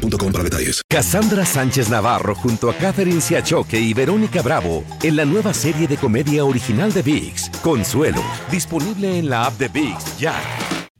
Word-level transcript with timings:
boostmobile.com 0.00 0.32
para 0.32 0.44
detalles. 0.44 0.82
Cassandra 0.88 1.44
Sánchez 1.44 1.88
Navarro 1.90 2.34
junto 2.34 2.70
a 2.70 2.74
Catherine 2.74 3.20
Siachoque 3.20 3.78
y 3.78 3.94
Verónica 3.94 4.42
Bravo 4.42 4.84
en 5.02 5.16
la 5.16 5.24
nueva 5.24 5.54
serie 5.54 5.86
de 5.86 5.96
comedia 5.96 6.44
original 6.44 6.92
de 6.92 7.02
VIX, 7.02 7.50
Consuelo, 7.62 8.22
disponible 8.50 9.18
en 9.18 9.28
la 9.28 9.46
app 9.46 9.58
de 9.58 9.68
VIX 9.68 10.18
ya. 10.18 10.34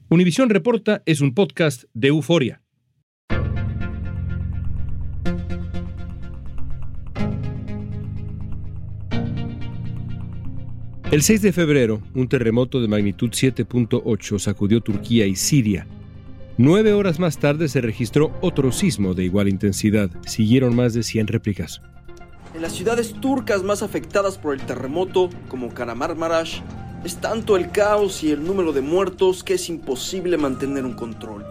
Univisión 0.08 0.50
Reporta 0.50 1.02
es 1.06 1.20
un 1.20 1.34
podcast 1.34 1.84
de 1.94 2.08
euforia. 2.08 2.62
El 11.10 11.22
6 11.22 11.42
de 11.42 11.52
febrero, 11.52 12.02
un 12.14 12.28
terremoto 12.28 12.80
de 12.80 12.86
magnitud 12.86 13.30
7.8 13.30 14.38
sacudió 14.38 14.80
Turquía 14.80 15.26
y 15.26 15.34
Siria 15.34 15.88
Nueve 16.62 16.92
horas 16.92 17.18
más 17.18 17.38
tarde 17.38 17.70
se 17.70 17.80
registró 17.80 18.36
otro 18.42 18.70
sismo 18.70 19.14
de 19.14 19.24
igual 19.24 19.48
intensidad. 19.48 20.10
Siguieron 20.26 20.76
más 20.76 20.92
de 20.92 21.02
100 21.02 21.28
réplicas. 21.28 21.80
En 22.54 22.60
las 22.60 22.72
ciudades 22.72 23.14
turcas 23.18 23.62
más 23.62 23.82
afectadas 23.82 24.36
por 24.36 24.52
el 24.52 24.60
terremoto, 24.60 25.30
como 25.48 25.72
Karamarmarash, 25.72 26.60
es 27.02 27.16
tanto 27.16 27.56
el 27.56 27.70
caos 27.70 28.22
y 28.22 28.30
el 28.30 28.44
número 28.44 28.74
de 28.74 28.82
muertos 28.82 29.42
que 29.42 29.54
es 29.54 29.70
imposible 29.70 30.36
mantener 30.36 30.84
un 30.84 30.92
control. 30.92 31.46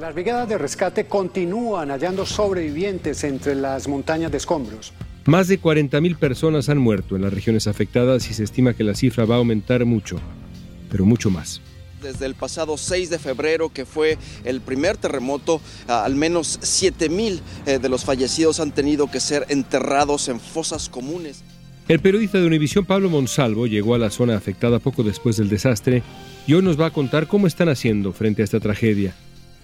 Las 0.00 0.14
brigadas 0.14 0.48
de 0.48 0.56
rescate 0.56 1.04
continúan 1.04 1.90
hallando 1.90 2.24
sobrevivientes 2.24 3.22
entre 3.24 3.54
las 3.56 3.86
montañas 3.86 4.30
de 4.30 4.38
escombros. 4.38 4.94
Más 5.26 5.46
de 5.46 5.60
40.000 5.60 6.16
personas 6.16 6.70
han 6.70 6.78
muerto 6.78 7.16
en 7.16 7.20
las 7.20 7.34
regiones 7.34 7.66
afectadas 7.66 8.30
y 8.30 8.32
se 8.32 8.44
estima 8.44 8.72
que 8.72 8.84
la 8.84 8.94
cifra 8.94 9.26
va 9.26 9.34
a 9.34 9.38
aumentar 9.38 9.84
mucho, 9.84 10.16
pero 10.90 11.04
mucho 11.04 11.28
más 11.28 11.60
desde 12.04 12.26
el 12.26 12.36
pasado 12.36 12.76
6 12.76 13.10
de 13.10 13.18
febrero, 13.18 13.70
que 13.70 13.84
fue 13.84 14.18
el 14.44 14.60
primer 14.60 14.96
terremoto, 14.96 15.60
al 15.88 16.14
menos 16.14 16.60
7 16.62 17.08
mil 17.08 17.40
eh, 17.66 17.80
de 17.80 17.88
los 17.88 18.04
fallecidos 18.04 18.60
han 18.60 18.70
tenido 18.70 19.10
que 19.10 19.18
ser 19.18 19.46
enterrados 19.48 20.28
en 20.28 20.38
fosas 20.38 20.88
comunes. 20.88 21.42
El 21.88 22.00
periodista 22.00 22.38
de 22.38 22.46
Univisión 22.46 22.84
Pablo 22.84 23.10
Monsalvo 23.10 23.66
llegó 23.66 23.94
a 23.94 23.98
la 23.98 24.10
zona 24.10 24.36
afectada 24.36 24.78
poco 24.78 25.02
después 25.02 25.36
del 25.36 25.48
desastre 25.48 26.02
y 26.46 26.54
hoy 26.54 26.62
nos 26.62 26.80
va 26.80 26.86
a 26.86 26.92
contar 26.92 27.26
cómo 27.26 27.46
están 27.46 27.68
haciendo 27.68 28.12
frente 28.12 28.42
a 28.42 28.44
esta 28.44 28.60
tragedia 28.60 29.14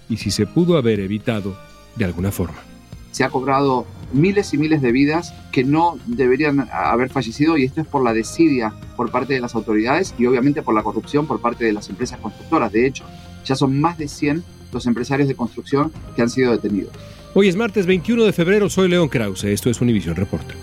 y 0.09 0.17
si 0.17 0.29
se 0.29 0.45
pudo 0.45 0.77
haber 0.77 0.99
evitado 0.99 1.57
de 1.95 2.05
alguna 2.05 2.31
forma. 2.31 2.59
Se 3.11 3.23
ha 3.23 3.29
cobrado 3.29 3.85
miles 4.13 4.53
y 4.53 4.57
miles 4.57 4.81
de 4.81 4.91
vidas 4.91 5.33
que 5.51 5.63
no 5.63 5.97
deberían 6.05 6.67
haber 6.71 7.09
fallecido 7.09 7.57
y 7.57 7.65
esto 7.65 7.81
es 7.81 7.87
por 7.87 8.03
la 8.03 8.13
desidia 8.13 8.73
por 8.95 9.11
parte 9.11 9.33
de 9.33 9.41
las 9.41 9.55
autoridades 9.55 10.13
y 10.17 10.25
obviamente 10.25 10.61
por 10.61 10.75
la 10.75 10.83
corrupción 10.83 11.27
por 11.27 11.41
parte 11.41 11.65
de 11.65 11.73
las 11.73 11.89
empresas 11.89 12.19
constructoras. 12.19 12.71
De 12.71 12.85
hecho, 12.85 13.03
ya 13.45 13.55
son 13.55 13.79
más 13.79 13.97
de 13.97 14.07
100 14.07 14.43
los 14.71 14.85
empresarios 14.85 15.27
de 15.27 15.35
construcción 15.35 15.91
que 16.15 16.21
han 16.21 16.29
sido 16.29 16.51
detenidos. 16.51 16.93
Hoy 17.33 17.47
es 17.47 17.55
martes 17.55 17.85
21 17.85 18.23
de 18.23 18.33
febrero, 18.33 18.69
soy 18.69 18.89
León 18.89 19.09
Krause, 19.09 19.45
esto 19.45 19.69
es 19.69 19.79
Univision 19.81 20.15
Reporta. 20.15 20.53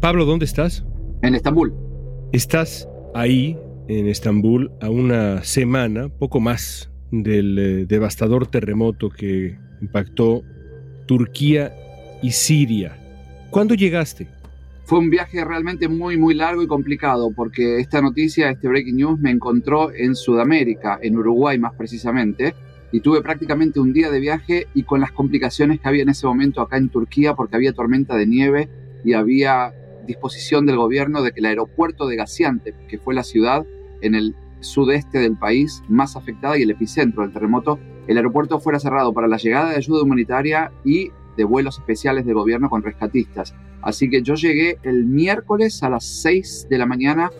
Pablo, 0.00 0.24
¿dónde 0.24 0.44
estás? 0.44 0.84
En 1.22 1.34
Estambul. 1.34 1.74
Estás 2.32 2.86
ahí 3.14 3.58
en 3.88 4.08
Estambul 4.08 4.72
a 4.80 4.90
una 4.90 5.42
semana, 5.44 6.08
poco 6.08 6.40
más, 6.40 6.90
del 7.10 7.58
eh, 7.58 7.86
devastador 7.86 8.46
terremoto 8.46 9.10
que 9.10 9.56
impactó 9.80 10.42
Turquía 11.06 11.72
y 12.22 12.32
Siria. 12.32 12.98
¿Cuándo 13.50 13.74
llegaste? 13.74 14.28
Fue 14.84 14.98
un 14.98 15.10
viaje 15.10 15.44
realmente 15.44 15.88
muy, 15.88 16.16
muy 16.16 16.34
largo 16.34 16.62
y 16.62 16.66
complicado 16.66 17.30
porque 17.34 17.80
esta 17.80 18.00
noticia, 18.00 18.50
este 18.50 18.68
breaking 18.68 18.96
news, 18.96 19.20
me 19.20 19.30
encontró 19.30 19.92
en 19.92 20.14
Sudamérica, 20.14 20.98
en 21.02 21.16
Uruguay 21.16 21.58
más 21.58 21.74
precisamente, 21.74 22.54
y 22.92 23.00
tuve 23.00 23.20
prácticamente 23.20 23.80
un 23.80 23.92
día 23.92 24.10
de 24.10 24.20
viaje 24.20 24.68
y 24.74 24.84
con 24.84 25.00
las 25.00 25.10
complicaciones 25.10 25.80
que 25.80 25.88
había 25.88 26.02
en 26.02 26.08
ese 26.08 26.26
momento 26.26 26.60
acá 26.60 26.76
en 26.76 26.88
Turquía 26.88 27.34
porque 27.34 27.56
había 27.56 27.72
tormenta 27.72 28.16
de 28.16 28.26
nieve 28.26 28.68
y 29.04 29.12
había 29.12 29.74
disposición 30.06 30.66
del 30.66 30.76
gobierno 30.76 31.22
de 31.22 31.32
que 31.32 31.40
el 31.40 31.46
aeropuerto 31.46 32.06
de 32.06 32.16
Gaziantep, 32.16 32.86
que 32.86 32.98
fue 32.98 33.14
la 33.14 33.24
ciudad 33.24 33.66
en 34.06 34.14
el 34.14 34.34
sudeste 34.60 35.18
del 35.18 35.36
país 35.36 35.82
más 35.88 36.16
afectada 36.16 36.58
y 36.58 36.62
el 36.62 36.70
epicentro 36.70 37.22
del 37.22 37.32
terremoto, 37.32 37.78
el 38.06 38.16
aeropuerto 38.16 38.60
fuera 38.60 38.78
cerrado 38.78 39.12
para 39.12 39.28
la 39.28 39.36
llegada 39.36 39.70
de 39.70 39.76
ayuda 39.76 40.02
humanitaria 40.02 40.72
y 40.84 41.10
de 41.36 41.44
vuelos 41.44 41.78
especiales 41.78 42.24
del 42.24 42.34
gobierno 42.34 42.70
con 42.70 42.82
rescatistas. 42.82 43.54
Así 43.82 44.08
que 44.08 44.22
yo 44.22 44.34
llegué 44.34 44.78
el 44.82 45.04
miércoles 45.04 45.82
a 45.82 45.90
las 45.90 46.04
6 46.04 46.66
de 46.70 46.78
la 46.78 46.86
mañana, 46.86 47.30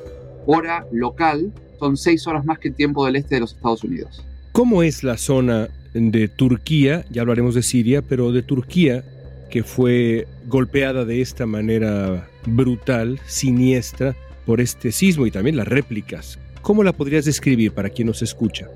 hora 0.47 0.87
local, 0.93 1.53
son 1.79 1.97
6 1.97 2.27
horas 2.27 2.45
más 2.45 2.59
que 2.59 2.69
el 2.69 2.75
tiempo 2.75 3.05
del 3.05 3.17
este 3.17 3.37
de 3.37 3.41
los 3.41 3.55
Estados 3.55 3.83
Unidos. 3.85 4.25
¿Cómo 4.53 4.83
es 4.83 5.03
la 5.03 5.19
zona 5.19 5.69
de 5.93 6.29
Turquía? 6.29 7.05
Ya 7.11 7.23
hablaremos 7.23 7.55
de 7.55 7.63
Siria, 7.63 8.03
pero 8.03 8.33
de 8.33 8.43
Turquía, 8.43 9.05
que 9.51 9.63
fue 9.63 10.27
golpeada 10.47 11.05
de 11.05 11.21
esta 11.21 11.47
manera 11.47 12.29
brutal, 12.47 13.21
siniestra, 13.27 14.15
por 14.47 14.61
este 14.61 14.93
sismo 14.93 15.27
y 15.27 15.31
también 15.31 15.57
las 15.57 15.67
réplicas. 15.67 16.39
¿Cómo 16.67 16.83
la 16.83 16.93
podrías 16.93 17.25
describir 17.25 17.71
para 17.71 17.91
quien 17.91 18.09
nos 18.09 18.23
escucha? 18.23 18.69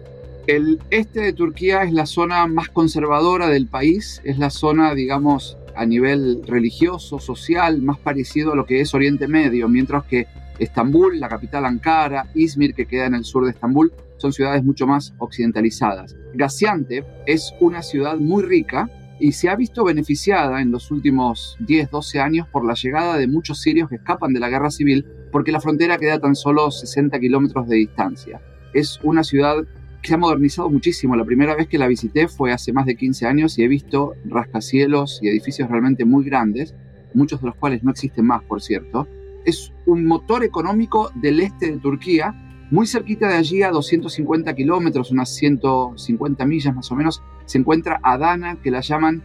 El 0.46 0.78
este 0.90 1.22
de 1.22 1.32
Turquía 1.32 1.82
es 1.82 1.92
la 1.92 2.06
zona 2.06 2.46
más 2.46 2.68
conservadora 2.68 3.48
del 3.48 3.66
país, 3.66 4.20
es 4.22 4.38
la 4.38 4.50
zona, 4.50 4.94
digamos, 4.94 5.58
a 5.74 5.84
nivel 5.86 6.40
religioso, 6.46 7.18
social, 7.18 7.82
más 7.82 7.98
parecido 7.98 8.52
a 8.52 8.54
lo 8.54 8.64
que 8.64 8.80
es 8.80 8.94
Oriente 8.94 9.26
Medio, 9.26 9.68
mientras 9.68 10.04
que 10.04 10.28
Estambul, 10.60 11.18
la 11.18 11.28
capital 11.28 11.64
Ankara, 11.64 12.30
Izmir, 12.32 12.74
que 12.74 12.86
queda 12.86 13.06
en 13.06 13.16
el 13.16 13.24
sur 13.24 13.44
de 13.44 13.50
Estambul, 13.50 13.92
son 14.18 14.32
ciudades 14.32 14.62
mucho 14.62 14.86
más 14.86 15.12
occidentalizadas. 15.18 16.14
Gaziantep 16.34 17.04
es 17.26 17.52
una 17.58 17.82
ciudad 17.82 18.18
muy 18.18 18.44
rica, 18.44 18.88
y 19.18 19.32
se 19.32 19.48
ha 19.48 19.56
visto 19.56 19.84
beneficiada 19.84 20.62
en 20.62 20.70
los 20.70 20.92
últimos 20.92 21.56
10, 21.58 21.90
12 21.90 22.20
años 22.20 22.46
por 22.46 22.64
la 22.64 22.74
llegada 22.74 23.18
de 23.18 23.26
muchos 23.26 23.60
sirios 23.60 23.88
que 23.88 23.96
escapan 23.96 24.32
de 24.32 24.40
la 24.40 24.48
guerra 24.48 24.70
civil 24.70 25.04
porque 25.30 25.52
la 25.52 25.60
frontera 25.60 25.98
queda 25.98 26.18
tan 26.18 26.34
solo 26.34 26.70
60 26.70 27.18
kilómetros 27.20 27.68
de 27.68 27.76
distancia. 27.76 28.40
Es 28.72 29.00
una 29.02 29.24
ciudad 29.24 29.56
que 30.02 30.08
se 30.08 30.14
ha 30.14 30.18
modernizado 30.18 30.70
muchísimo. 30.70 31.16
La 31.16 31.24
primera 31.24 31.54
vez 31.54 31.68
que 31.68 31.78
la 31.78 31.86
visité 31.86 32.28
fue 32.28 32.52
hace 32.52 32.72
más 32.72 32.86
de 32.86 32.96
15 32.96 33.26
años 33.26 33.58
y 33.58 33.62
he 33.62 33.68
visto 33.68 34.14
rascacielos 34.24 35.20
y 35.22 35.28
edificios 35.28 35.68
realmente 35.68 36.04
muy 36.04 36.24
grandes, 36.24 36.74
muchos 37.14 37.40
de 37.40 37.48
los 37.48 37.56
cuales 37.56 37.82
no 37.82 37.90
existen 37.90 38.26
más, 38.26 38.42
por 38.44 38.62
cierto. 38.62 39.06
Es 39.44 39.72
un 39.86 40.04
motor 40.04 40.44
económico 40.44 41.10
del 41.14 41.40
este 41.40 41.72
de 41.72 41.78
Turquía 41.78 42.34
muy 42.70 42.86
cerquita 42.86 43.28
de 43.28 43.34
allí, 43.34 43.62
a 43.62 43.70
250 43.70 44.54
kilómetros, 44.54 45.10
unas 45.10 45.34
150 45.34 46.46
millas 46.46 46.74
más 46.74 46.90
o 46.92 46.94
menos, 46.94 47.20
se 47.44 47.58
encuentra 47.58 47.98
Adana, 48.02 48.58
que 48.62 48.70
la 48.70 48.80
llaman 48.80 49.24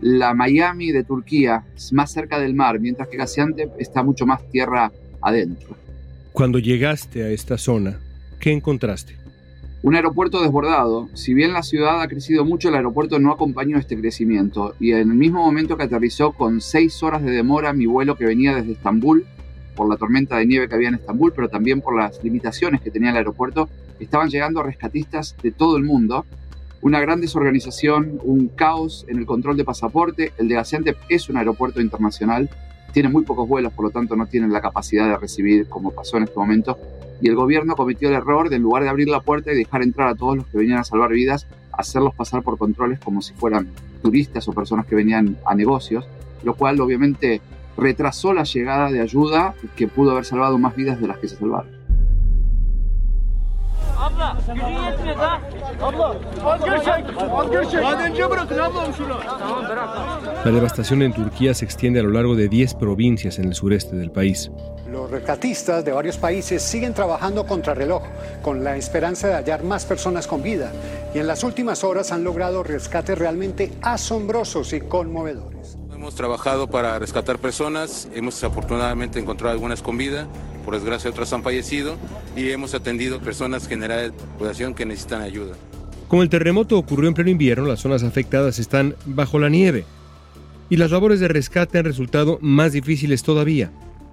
la 0.00 0.32
Miami 0.32 0.92
de 0.92 1.04
Turquía, 1.04 1.66
más 1.92 2.10
cerca 2.10 2.38
del 2.38 2.54
mar, 2.54 2.80
mientras 2.80 3.08
que 3.08 3.18
Gaziantep 3.18 3.72
está 3.78 4.02
mucho 4.02 4.24
más 4.24 4.48
tierra 4.50 4.92
adentro. 5.26 5.76
Cuando 6.32 6.58
llegaste 6.58 7.24
a 7.24 7.30
esta 7.30 7.58
zona, 7.58 7.98
¿qué 8.38 8.52
encontraste? 8.52 9.16
Un 9.82 9.94
aeropuerto 9.94 10.40
desbordado. 10.40 11.08
Si 11.14 11.34
bien 11.34 11.52
la 11.52 11.62
ciudad 11.62 12.00
ha 12.00 12.08
crecido 12.08 12.44
mucho, 12.44 12.68
el 12.68 12.76
aeropuerto 12.76 13.18
no 13.18 13.32
acompañó 13.32 13.78
este 13.78 13.98
crecimiento. 13.98 14.74
Y 14.78 14.92
en 14.92 15.10
el 15.10 15.16
mismo 15.16 15.44
momento 15.44 15.76
que 15.76 15.84
aterrizó 15.84 16.32
con 16.32 16.60
seis 16.60 17.02
horas 17.02 17.22
de 17.22 17.30
demora 17.30 17.72
mi 17.72 17.86
vuelo 17.86 18.16
que 18.16 18.24
venía 18.24 18.54
desde 18.54 18.72
Estambul, 18.72 19.26
por 19.74 19.88
la 19.88 19.96
tormenta 19.96 20.36
de 20.36 20.46
nieve 20.46 20.68
que 20.68 20.74
había 20.74 20.88
en 20.88 20.94
Estambul, 20.94 21.32
pero 21.34 21.48
también 21.48 21.80
por 21.80 21.96
las 21.96 22.22
limitaciones 22.22 22.80
que 22.80 22.90
tenía 22.90 23.10
el 23.10 23.16
aeropuerto, 23.16 23.68
estaban 24.00 24.28
llegando 24.28 24.62
rescatistas 24.62 25.36
de 25.42 25.50
todo 25.50 25.76
el 25.76 25.84
mundo. 25.84 26.24
Una 26.80 27.00
gran 27.00 27.20
desorganización, 27.20 28.20
un 28.22 28.48
caos 28.48 29.04
en 29.08 29.18
el 29.18 29.26
control 29.26 29.56
de 29.56 29.64
pasaporte. 29.64 30.32
El 30.38 30.48
de 30.48 30.54
Gaziantep 30.54 30.96
es 31.08 31.28
un 31.28 31.36
aeropuerto 31.36 31.80
internacional, 31.80 32.50
tiene 32.96 33.10
muy 33.10 33.24
pocos 33.24 33.46
vuelos, 33.46 33.74
por 33.74 33.84
lo 33.84 33.90
tanto 33.90 34.16
no 34.16 34.24
tienen 34.24 34.50
la 34.50 34.62
capacidad 34.62 35.06
de 35.06 35.18
recibir 35.18 35.68
como 35.68 35.90
pasó 35.90 36.16
en 36.16 36.22
este 36.22 36.38
momento. 36.38 36.78
Y 37.20 37.28
el 37.28 37.34
gobierno 37.34 37.76
cometió 37.76 38.08
el 38.08 38.14
error 38.14 38.48
de 38.48 38.56
en 38.56 38.62
lugar 38.62 38.84
de 38.84 38.88
abrir 38.88 39.06
la 39.08 39.20
puerta 39.20 39.52
y 39.52 39.54
dejar 39.54 39.82
entrar 39.82 40.08
a 40.08 40.14
todos 40.14 40.34
los 40.34 40.46
que 40.46 40.56
venían 40.56 40.78
a 40.78 40.84
salvar 40.84 41.10
vidas, 41.10 41.46
hacerlos 41.72 42.14
pasar 42.14 42.42
por 42.42 42.56
controles 42.56 42.98
como 42.98 43.20
si 43.20 43.34
fueran 43.34 43.68
turistas 44.02 44.48
o 44.48 44.54
personas 44.54 44.86
que 44.86 44.94
venían 44.94 45.36
a 45.44 45.54
negocios, 45.54 46.08
lo 46.42 46.54
cual 46.54 46.80
obviamente 46.80 47.42
retrasó 47.76 48.32
la 48.32 48.44
llegada 48.44 48.90
de 48.90 49.02
ayuda 49.02 49.54
que 49.76 49.88
pudo 49.88 50.12
haber 50.12 50.24
salvado 50.24 50.56
más 50.56 50.74
vidas 50.74 50.98
de 50.98 51.08
las 51.08 51.18
que 51.18 51.28
se 51.28 51.36
salvaron. 51.36 51.75
La 60.44 60.50
devastación 60.50 61.02
en 61.02 61.12
Turquía 61.12 61.54
se 61.54 61.64
extiende 61.64 62.00
a 62.00 62.02
lo 62.02 62.10
largo 62.10 62.36
de 62.36 62.48
10 62.48 62.74
provincias 62.74 63.38
en 63.38 63.46
el 63.46 63.54
sureste 63.54 63.96
del 63.96 64.10
país. 64.10 64.50
Los 64.90 65.10
rescatistas 65.10 65.84
de 65.84 65.92
varios 65.92 66.16
países 66.16 66.62
siguen 66.62 66.94
trabajando 66.94 67.46
contra 67.46 67.74
reloj, 67.74 68.02
con 68.42 68.62
la 68.62 68.76
esperanza 68.76 69.28
de 69.28 69.34
hallar 69.34 69.64
más 69.64 69.84
personas 69.84 70.26
con 70.26 70.42
vida, 70.42 70.70
y 71.14 71.18
en 71.18 71.26
las 71.26 71.42
últimas 71.42 71.82
horas 71.82 72.12
han 72.12 72.22
logrado 72.22 72.62
rescates 72.62 73.18
realmente 73.18 73.72
asombrosos 73.82 74.72
y 74.72 74.80
conmovedores. 74.80 75.75
Hemos 75.96 76.14
trabajado 76.14 76.68
para 76.68 76.98
rescatar 76.98 77.38
personas, 77.38 78.06
hemos 78.14 78.44
afortunadamente 78.44 79.18
encontrado 79.18 79.54
algunas 79.54 79.80
con 79.80 79.96
vida, 79.96 80.28
por 80.62 80.74
desgracia 80.74 81.10
otras 81.10 81.32
han 81.32 81.42
fallecido, 81.42 81.96
y 82.36 82.50
hemos 82.50 82.74
atendido 82.74 83.18
personas 83.18 83.66
generales 83.66 84.12
de 84.12 84.18
población 84.38 84.74
que 84.74 84.84
necesitan 84.84 85.22
ayuda. 85.22 85.56
Como 86.06 86.22
el 86.22 86.28
terremoto 86.28 86.76
ocurrió 86.76 87.08
en 87.08 87.14
pleno 87.14 87.30
invierno, 87.30 87.64
las 87.64 87.80
zonas 87.80 88.02
afectadas 88.02 88.58
están 88.58 88.94
bajo 89.06 89.38
la 89.38 89.48
nieve 89.48 89.86
y 90.68 90.76
las 90.76 90.90
labores 90.90 91.18
de 91.18 91.28
rescate 91.28 91.78
han 91.78 91.86
resultado 91.86 92.38
más 92.42 92.72
difíciles 92.72 93.22
todavía. 93.22 93.72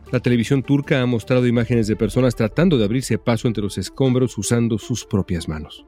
La 0.09 0.21
televisión 0.21 0.63
turca 0.63 1.01
ha 1.01 1.05
mostrado 1.05 1.47
imágenes 1.47 1.87
de 1.87 1.97
personas 1.97 2.37
tratando 2.37 2.77
de 2.77 2.85
abrirse 2.85 3.17
paso 3.17 3.49
entre 3.49 3.61
los 3.61 3.77
escombros 3.77 4.37
usando 4.37 4.77
sus 4.77 5.03
propias 5.03 5.49
manos. 5.49 5.85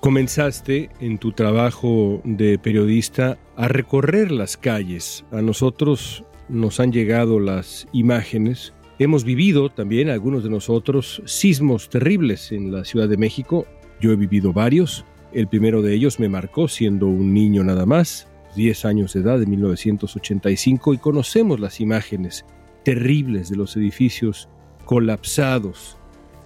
Comenzaste 0.00 0.90
en 1.00 1.18
tu 1.18 1.32
trabajo 1.32 2.20
de 2.24 2.58
periodista 2.58 3.38
a 3.56 3.68
recorrer 3.68 4.30
las 4.30 4.56
calles. 4.56 5.24
A 5.30 5.42
nosotros 5.42 6.24
nos 6.48 6.80
han 6.80 6.90
llegado 6.90 7.38
las 7.38 7.86
imágenes. 7.92 8.72
Hemos 8.98 9.24
vivido 9.24 9.68
también, 9.68 10.08
algunos 10.08 10.42
de 10.42 10.50
nosotros, 10.50 11.22
sismos 11.26 11.88
terribles 11.88 12.50
en 12.50 12.72
la 12.72 12.84
Ciudad 12.84 13.08
de 13.08 13.16
México 13.16 13.66
yo 14.00 14.12
he 14.12 14.16
vivido 14.16 14.52
varios. 14.52 15.04
El 15.32 15.46
primero 15.46 15.82
de 15.82 15.94
ellos 15.94 16.18
me 16.18 16.28
marcó 16.28 16.68
siendo 16.68 17.06
un 17.06 17.34
niño 17.34 17.62
nada 17.62 17.86
más, 17.86 18.28
10 18.56 18.84
años 18.86 19.12
de 19.12 19.20
edad, 19.20 19.38
de 19.38 19.46
1985, 19.46 20.94
y 20.94 20.98
conocemos 20.98 21.60
las 21.60 21.80
imágenes 21.80 22.46
terribles 22.82 23.50
de 23.50 23.56
los 23.56 23.76
edificios 23.76 24.48
colapsados. 24.86 25.98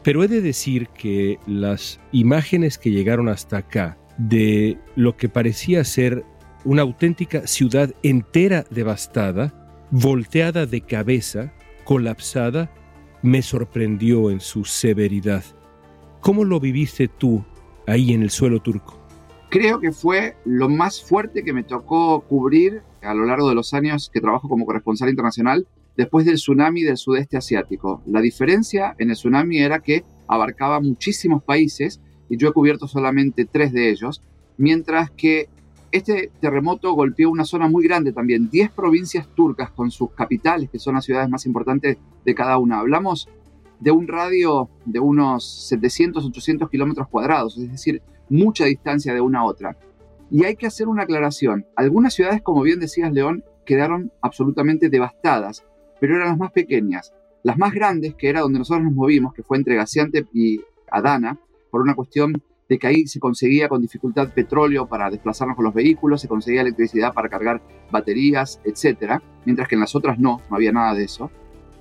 Pero 0.04 0.22
he 0.22 0.28
de 0.28 0.42
decir 0.42 0.88
que 0.88 1.38
las 1.46 1.98
imágenes 2.12 2.76
que 2.76 2.90
llegaron 2.90 3.30
hasta 3.30 3.56
acá 3.56 3.96
de 4.18 4.78
lo 4.96 5.16
que 5.16 5.30
parecía 5.30 5.82
ser 5.82 6.24
una 6.64 6.82
auténtica 6.82 7.46
ciudad 7.46 7.90
entera 8.02 8.66
devastada, 8.70 9.86
volteada 9.90 10.66
de 10.66 10.82
cabeza, 10.82 11.54
colapsada, 11.84 12.70
me 13.22 13.40
sorprendió 13.40 14.30
en 14.30 14.40
su 14.40 14.66
severidad. 14.66 15.42
¿Cómo 16.20 16.44
lo 16.44 16.60
viviste 16.60 17.08
tú 17.08 17.42
ahí 17.86 18.12
en 18.12 18.22
el 18.22 18.30
suelo 18.30 18.60
turco? 18.60 19.00
Creo 19.48 19.80
que 19.80 19.90
fue 19.90 20.36
lo 20.44 20.68
más 20.68 21.02
fuerte 21.02 21.44
que 21.44 21.54
me 21.54 21.64
tocó 21.64 22.20
cubrir 22.28 22.82
a 23.00 23.14
lo 23.14 23.24
largo 23.24 23.48
de 23.48 23.54
los 23.54 23.72
años 23.72 24.10
que 24.12 24.20
trabajo 24.20 24.50
como 24.50 24.66
corresponsal 24.66 25.08
internacional 25.08 25.66
después 25.96 26.26
del 26.26 26.36
tsunami 26.36 26.82
del 26.82 26.96
sudeste 26.96 27.36
asiático. 27.36 28.02
La 28.06 28.20
diferencia 28.20 28.94
en 28.98 29.10
el 29.10 29.16
tsunami 29.16 29.58
era 29.58 29.80
que 29.80 30.04
abarcaba 30.26 30.80
muchísimos 30.80 31.42
países 31.42 32.00
y 32.28 32.36
yo 32.36 32.48
he 32.48 32.52
cubierto 32.52 32.88
solamente 32.88 33.44
tres 33.44 33.72
de 33.72 33.90
ellos, 33.90 34.22
mientras 34.56 35.10
que 35.10 35.48
este 35.92 36.32
terremoto 36.40 36.92
golpeó 36.92 37.30
una 37.30 37.44
zona 37.44 37.68
muy 37.68 37.84
grande 37.84 38.12
también, 38.12 38.50
10 38.50 38.70
provincias 38.72 39.28
turcas 39.28 39.70
con 39.70 39.92
sus 39.92 40.10
capitales, 40.10 40.68
que 40.68 40.80
son 40.80 40.94
las 40.94 41.04
ciudades 41.04 41.28
más 41.28 41.46
importantes 41.46 41.98
de 42.24 42.34
cada 42.34 42.58
una. 42.58 42.80
Hablamos 42.80 43.28
de 43.78 43.92
un 43.92 44.08
radio 44.08 44.68
de 44.86 44.98
unos 44.98 45.68
700, 45.68 46.24
800 46.24 46.68
kilómetros 46.68 47.06
cuadrados, 47.08 47.56
es 47.58 47.70
decir, 47.70 48.02
mucha 48.28 48.64
distancia 48.64 49.14
de 49.14 49.20
una 49.20 49.40
a 49.40 49.44
otra. 49.44 49.76
Y 50.30 50.44
hay 50.44 50.56
que 50.56 50.66
hacer 50.66 50.88
una 50.88 51.04
aclaración. 51.04 51.66
Algunas 51.76 52.14
ciudades, 52.14 52.42
como 52.42 52.62
bien 52.62 52.80
decías, 52.80 53.12
León, 53.12 53.44
quedaron 53.64 54.10
absolutamente 54.20 54.88
devastadas, 54.88 55.64
pero 56.04 56.16
eran 56.16 56.28
las 56.28 56.38
más 56.38 56.52
pequeñas. 56.52 57.14
Las 57.44 57.56
más 57.56 57.72
grandes, 57.72 58.14
que 58.14 58.28
era 58.28 58.42
donde 58.42 58.58
nosotros 58.58 58.84
nos 58.84 58.92
movimos, 58.92 59.32
que 59.32 59.42
fue 59.42 59.56
entre 59.56 59.74
Gaziantep 59.74 60.28
y 60.34 60.60
Adana, 60.90 61.38
por 61.70 61.80
una 61.80 61.94
cuestión 61.94 62.42
de 62.68 62.78
que 62.78 62.86
ahí 62.86 63.06
se 63.06 63.18
conseguía 63.18 63.70
con 63.70 63.80
dificultad 63.80 64.28
petróleo 64.34 64.84
para 64.84 65.08
desplazarnos 65.08 65.56
con 65.56 65.64
los 65.64 65.72
vehículos, 65.72 66.20
se 66.20 66.28
conseguía 66.28 66.60
electricidad 66.60 67.14
para 67.14 67.30
cargar 67.30 67.62
baterías, 67.90 68.60
etc. 68.66 69.14
Mientras 69.46 69.66
que 69.66 69.76
en 69.76 69.80
las 69.80 69.94
otras 69.94 70.18
no, 70.18 70.42
no 70.50 70.56
había 70.56 70.72
nada 70.72 70.92
de 70.92 71.04
eso. 71.04 71.30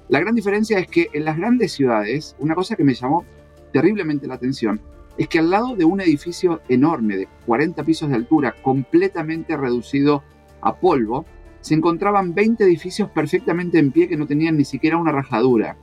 La 0.07 0.21
gran 0.21 0.35
diferencia 0.35 0.79
es 0.79 0.87
que 0.87 1.09
en 1.11 1.25
las 1.25 1.35
grandes 1.35 1.73
ciudades, 1.73 2.37
una 2.39 2.55
cosa 2.55 2.77
que 2.77 2.85
me 2.85 2.93
llamó 2.93 3.25
terriblemente 3.73 4.25
la 4.25 4.35
atención, 4.35 4.79
es 5.17 5.27
que 5.27 5.39
al 5.39 5.49
lado 5.49 5.75
de 5.75 5.83
un 5.83 5.99
edificio 5.99 6.61
enorme 6.69 7.17
de 7.17 7.27
40 7.45 7.83
pisos 7.83 8.07
de 8.07 8.15
altura, 8.15 8.55
completamente 8.63 9.57
reducido 9.57 10.23
a 10.61 10.77
polvo, 10.77 11.25
se 11.63 11.73
encontraban 11.73 12.35
20 12.35 12.65
edificios 12.65 13.09
perfectamente 13.09 13.79
en 13.79 13.93
pie 13.93 14.09
que 14.09 14.17
no 14.17 14.27
tenían 14.27 14.57
ni 14.57 14.65
siquiera 14.65 14.97
una 14.97 15.13
rajadura. 15.13 15.77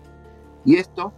Y 0.67 0.77
esto 0.77 1.15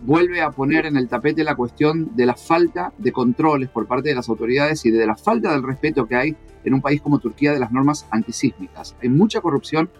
vuelve 0.00 0.40
a 0.40 0.50
poner 0.50 0.86
en 0.86 0.96
el 0.96 1.06
tapete 1.06 1.44
la 1.44 1.54
cuestión 1.54 2.16
de 2.16 2.24
la 2.24 2.34
falta 2.34 2.94
de 2.96 3.12
controles 3.12 3.68
por 3.68 3.86
parte 3.86 4.08
de 4.08 4.14
las 4.14 4.30
autoridades 4.30 4.86
y 4.86 4.90
de 4.90 5.06
la 5.06 5.16
falta 5.16 5.52
del 5.52 5.62
respeto 5.62 6.06
que 6.06 6.16
hay 6.16 6.36
en 6.64 6.72
un 6.72 6.80
país 6.80 7.02
como 7.02 7.18
Turquía 7.18 7.52
de 7.52 7.60
las 7.60 7.72
normas 7.72 8.06
antisísmicas. 8.10 8.96
Hay 9.02 9.10
mucha 9.10 9.42
corrupción 9.42 9.90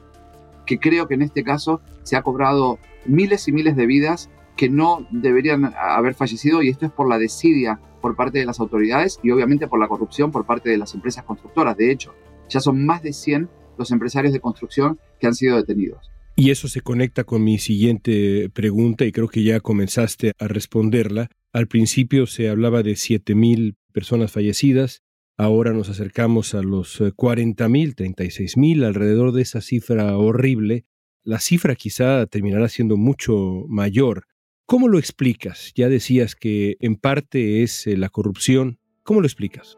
que 0.65 0.79
creo 0.79 1.07
que 1.07 1.15
en 1.15 1.23
este 1.23 1.45
caso 1.45 1.83
se 2.03 2.17
ha 2.17 2.23
cobrado 2.23 2.79
miles 3.05 3.47
y 3.49 3.53
miles 3.53 3.77
de 3.77 3.85
vidas 3.85 4.31
que 4.57 4.71
no 4.71 5.07
deberían 5.11 5.75
haber 5.79 6.15
fallecido 6.15 6.63
y 6.63 6.71
esto 6.71 6.87
es 6.87 6.93
por 6.93 7.07
la 7.07 7.19
desidia 7.19 7.81
por 8.01 8.17
parte 8.17 8.39
de 8.39 8.47
las 8.47 8.61
autoridades 8.61 9.21
y 9.23 9.31
obviamente 9.31 9.69
por 9.69 9.79
la 9.79 9.89
corrupción 9.89 10.33
por 10.33 10.47
parte 10.47 10.71
de 10.71 10.79
las 10.79 10.95
empresas 10.95 11.25
constructoras. 11.25 11.77
De 11.77 11.91
hecho, 11.91 12.15
ya 12.49 12.61
son 12.61 12.87
más 12.87 13.03
de 13.03 13.13
100 13.13 13.51
los 13.79 13.91
empresarios 13.91 14.33
de 14.33 14.41
construcción 14.41 14.99
que 15.21 15.27
han 15.27 15.35
sido 15.35 15.57
detenidos. 15.57 16.11
Y 16.37 16.51
eso 16.51 16.69
se 16.69 16.83
conecta 16.83 17.25
con 17.25 17.43
mi 17.43 17.59
siguiente 17.59 18.51
pregunta 18.53 19.05
y 19.05 19.13
creo 19.13 19.29
que 19.29 19.43
ya 19.43 19.61
comenzaste 19.61 20.33
a 20.39 20.49
responderla. 20.49 21.31
Al 21.53 21.67
principio 21.67 22.27
se 22.27 22.49
hablaba 22.51 22.83
de 22.83 22.93
7.000 22.93 23.77
personas 23.93 24.33
fallecidas, 24.33 25.03
Ahora 25.39 25.75
nos 25.75 25.91
acercamos 25.91 26.55
a 26.55 26.63
los 26.63 26.99
40.000, 26.99 27.91
eh, 27.91 28.15
36.000, 28.15 28.85
alrededor 28.85 29.33
de 29.33 29.43
esa 29.43 29.61
cifra 29.61 30.17
horrible. 30.17 30.87
La 31.25 31.41
cifra 31.41 31.75
quizá 31.75 32.25
terminará 32.27 32.71
siendo 32.71 32.97
mucho 32.97 33.67
mayor. 33.69 34.25
¿Cómo 34.65 34.89
lo 34.89 34.99
explicas? 34.99 35.73
Ya 35.75 35.91
decías 35.91 36.37
que 36.37 36.79
en 36.81 36.97
parte 36.97 37.63
es 37.63 37.87
eh, 37.87 37.99
la 37.99 38.09
corrupción. 38.09 38.79
¿Cómo 39.03 39.21
lo 39.21 39.27
explicas? 39.27 39.77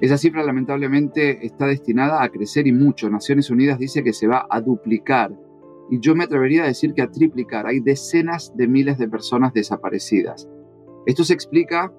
Esa 0.00 0.18
cifra 0.18 0.42
lamentablemente 0.42 1.46
está 1.46 1.66
destinada 1.66 2.22
a 2.22 2.28
crecer 2.28 2.66
y 2.66 2.72
mucho. 2.72 3.08
Naciones 3.08 3.50
Unidas 3.50 3.78
dice 3.78 4.04
que 4.04 4.12
se 4.12 4.26
va 4.26 4.46
a 4.50 4.60
duplicar. 4.60 5.34
Y 5.90 6.00
yo 6.00 6.14
me 6.14 6.24
atrevería 6.24 6.64
a 6.64 6.66
decir 6.66 6.92
que 6.92 7.02
a 7.02 7.10
triplicar. 7.10 7.66
Hay 7.66 7.80
decenas 7.80 8.54
de 8.56 8.68
miles 8.68 8.98
de 8.98 9.08
personas 9.08 9.54
desaparecidas. 9.54 10.48
Esto 11.06 11.24
se 11.24 11.32
explica 11.32 11.92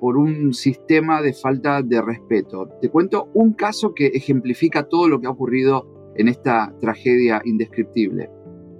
por 0.00 0.16
un 0.16 0.52
sistema 0.52 1.22
de 1.22 1.32
falta 1.32 1.80
de 1.82 2.02
respeto. 2.02 2.68
Te 2.80 2.90
cuento 2.90 3.30
un 3.34 3.52
caso 3.52 3.94
que 3.94 4.06
ejemplifica 4.08 4.88
todo 4.88 5.08
lo 5.08 5.20
que 5.20 5.28
ha 5.28 5.30
ocurrido 5.30 6.12
en 6.16 6.28
esta 6.28 6.74
tragedia 6.80 7.40
indescriptible. 7.44 8.30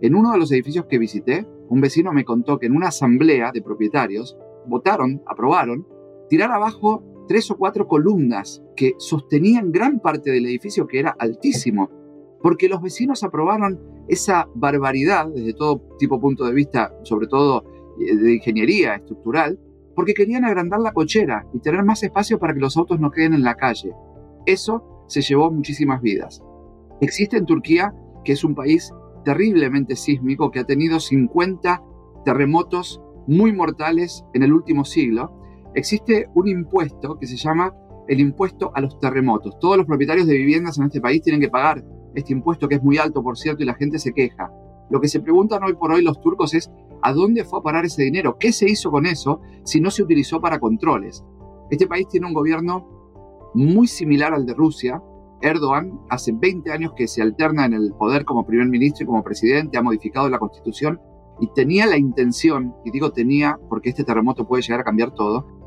En 0.01 0.15
uno 0.17 0.33
de 0.33 0.39
los 0.39 0.51
edificios 0.51 0.87
que 0.87 0.99
visité, 0.99 1.47
un 1.69 1.81
vecino 1.81 2.13
me 2.13 2.25
contó 2.25 2.59
que 2.59 2.67
en 2.67 2.77
una 2.77 2.89
asamblea 2.89 3.53
de 3.53 3.63
propietarios 3.63 4.37
votaron, 4.67 5.23
aprobaron, 5.27 5.87
tirar 6.29 6.51
abajo 6.51 7.05
tres 7.27 7.51
o 7.51 7.57
cuatro 7.57 7.87
columnas 7.87 8.63
que 8.77 8.95
sostenían 8.99 9.73
gran 9.73 10.01
parte 10.01 10.31
del 10.31 10.47
edificio 10.47 10.87
que 10.87 10.99
era 10.99 11.15
altísimo, 11.19 11.91
porque 12.43 12.69
los 12.69 12.83
vecinos 12.83 13.25
aprobaron 13.25 13.81
esa 14.09 14.49
barbaridad 14.55 15.29
desde 15.29 15.55
todo 15.55 15.81
tipo 15.99 16.21
punto 16.21 16.45
de 16.45 16.53
vista, 16.53 16.95
sobre 17.03 17.27
todo 17.27 17.65
eh, 18.01 18.17
de 18.17 18.35
ingeniería 18.35 18.97
estructural, 18.97 19.59
porque 19.95 20.15
querían 20.15 20.45
agrandar 20.45 20.81
la 20.81 20.93
cochera 20.93 21.47
y 21.55 21.61
tener 21.61 21.85
más 21.85 22.03
espacio 22.03 22.39
para 22.39 22.53
que 22.53 22.61
los 22.61 22.77
autos 22.77 23.01
no 23.01 23.11
queden 23.11 23.35
en 23.35 23.45
la 23.45 23.55
calle. 23.55 23.93
Eso 24.47 25.05
se 25.09 25.23
llevó 25.23 25.51
muchísimas 25.51 26.03
vidas. 26.03 26.43
Existe 27.01 27.37
en 27.37 27.47
Turquía, 27.47 27.95
que 28.25 28.33
es 28.33 28.45
un 28.45 28.55
país 28.55 28.93
terriblemente 29.25 29.97
sísmico, 29.97 30.51
que 30.51 30.61
ha 30.61 30.65
tenido 30.65 31.01
50 31.01 31.83
terremotos 32.25 33.01
muy 33.27 33.53
mortales 33.53 34.25
en 34.35 34.43
el 34.43 34.53
último 34.53 34.85
siglo, 34.85 35.44
existe 35.75 36.29
un 36.35 36.49
impuesto 36.49 37.19
que 37.19 37.27
se 37.27 37.37
llama 37.37 37.75
el 38.09 38.21
impuesto 38.21 38.71
a 38.75 38.81
los 38.81 38.99
terremotos. 38.99 39.59
Todos 39.59 39.77
los 39.77 39.87
propietarios 39.87 40.27
de 40.27 40.37
viviendas 40.37 40.79
en 40.79 40.85
este 40.85 41.01
país 41.01 41.23
tienen 41.23 41.41
que 41.41 41.49
pagar 41.49 41.85
este 42.15 42.33
impuesto, 42.33 42.69
que 42.69 42.77
es 42.77 42.83
muy 42.83 42.99
alto, 42.99 43.23
por 43.23 43.37
cierto, 43.37 43.63
y 43.63 43.67
la 43.67 43.75
gente 43.75 43.99
se 43.99 44.13
queja. 44.13 44.53
Lo 44.91 45.01
que 45.01 45.09
se 45.09 45.21
preguntan 45.21 45.65
hoy 45.65 45.75
por 45.75 45.93
hoy 45.93 46.03
los 46.03 46.21
turcos 46.21 46.55
es 46.55 46.71
¿a 47.03 47.13
dónde 47.13 47.45
fue 47.45 47.59
a 47.59 47.63
parar 47.63 47.85
ese 47.85 48.03
dinero? 48.03 48.37
¿Qué 48.39 48.53
se 48.53 48.69
hizo 48.69 48.91
con 48.91 49.07
eso 49.07 49.41
si 49.65 49.81
no 49.81 49.91
se 49.91 50.03
utilizó 50.03 50.41
para 50.41 50.59
controles? 50.59 51.25
Este 51.71 51.87
país 51.87 52.07
tiene 52.09 52.27
un 52.27 52.35
gobierno 52.35 53.51
muy 53.55 53.87
similar 53.87 54.35
al 54.35 54.47
de 54.47 54.55
Rusia. 54.55 55.03
Erdogan 55.41 56.01
hace 56.11 56.33
20 56.33 56.71
años 56.73 56.93
que 56.97 57.09
se 57.09 57.23
alterna 57.23 57.65
en 57.65 57.73
el 57.73 57.93
poder 57.99 58.25
como 58.25 58.47
primer 58.47 58.69
ministro 58.69 59.05
y 59.05 59.07
como 59.07 59.25
presidente, 59.25 59.77
ha 59.77 59.83
modificado 59.83 60.29
la 60.29 60.39
constitución 60.39 61.01
y 61.41 61.49
tenía 61.49 61.87
la 61.87 61.99
intención, 61.99 62.75
y 62.85 62.91
digo 62.91 63.11
tenía 63.11 63.59
porque 63.69 63.91
este 63.91 64.05
terremoto 64.05 64.47
puede 64.47 64.63
llegar 64.63 64.81
a 64.81 64.85
cambiar 64.85 65.13
todo, 65.13 65.64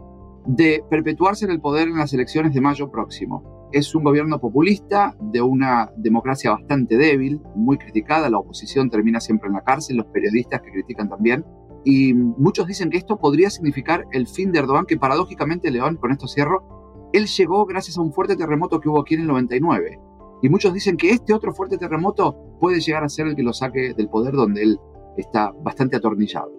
de 0.47 0.83
perpetuarse 0.89 1.45
en 1.45 1.51
el 1.51 1.61
poder 1.61 1.87
en 1.87 1.97
las 1.97 2.13
elecciones 2.13 2.53
de 2.53 2.61
mayo 2.61 2.89
próximo. 2.89 3.69
Es 3.71 3.93
un 3.93 4.03
gobierno 4.03 4.39
populista 4.39 5.15
de 5.19 5.41
una 5.41 5.91
democracia 5.97 6.51
bastante 6.51 6.97
débil, 6.97 7.41
muy 7.53 7.77
criticada, 7.77 8.29
la 8.29 8.39
oposición 8.39 8.89
termina 8.89 9.19
siempre 9.19 9.47
en 9.47 9.55
la 9.55 9.63
cárcel, 9.63 9.97
los 9.97 10.05
periodistas 10.07 10.61
que 10.61 10.71
critican 10.71 11.09
también, 11.09 11.43
y 11.83 12.13
muchos 12.13 12.67
dicen 12.67 12.89
que 12.89 12.97
esto 12.97 13.17
podría 13.17 13.49
significar 13.49 14.05
el 14.11 14.27
fin 14.27 14.51
de 14.51 14.59
Erdogan, 14.59 14.85
que 14.85 14.97
paradójicamente 14.97 15.71
León, 15.71 15.97
con 15.97 16.11
esto 16.11 16.27
cierro, 16.27 17.09
él 17.13 17.27
llegó 17.27 17.65
gracias 17.65 17.97
a 17.97 18.01
un 18.01 18.11
fuerte 18.11 18.35
terremoto 18.35 18.79
que 18.79 18.89
hubo 18.89 18.99
aquí 18.99 19.15
en 19.15 19.21
el 19.21 19.27
99. 19.27 19.99
Y 20.41 20.49
muchos 20.49 20.73
dicen 20.73 20.97
que 20.97 21.11
este 21.11 21.33
otro 21.33 21.53
fuerte 21.53 21.77
terremoto 21.77 22.35
puede 22.59 22.79
llegar 22.79 23.03
a 23.03 23.09
ser 23.09 23.27
el 23.27 23.35
que 23.35 23.43
lo 23.43 23.53
saque 23.53 23.93
del 23.93 24.09
poder 24.09 24.33
donde 24.33 24.63
él 24.63 24.79
está 25.17 25.51
bastante 25.63 25.95
atornillado. 25.95 26.56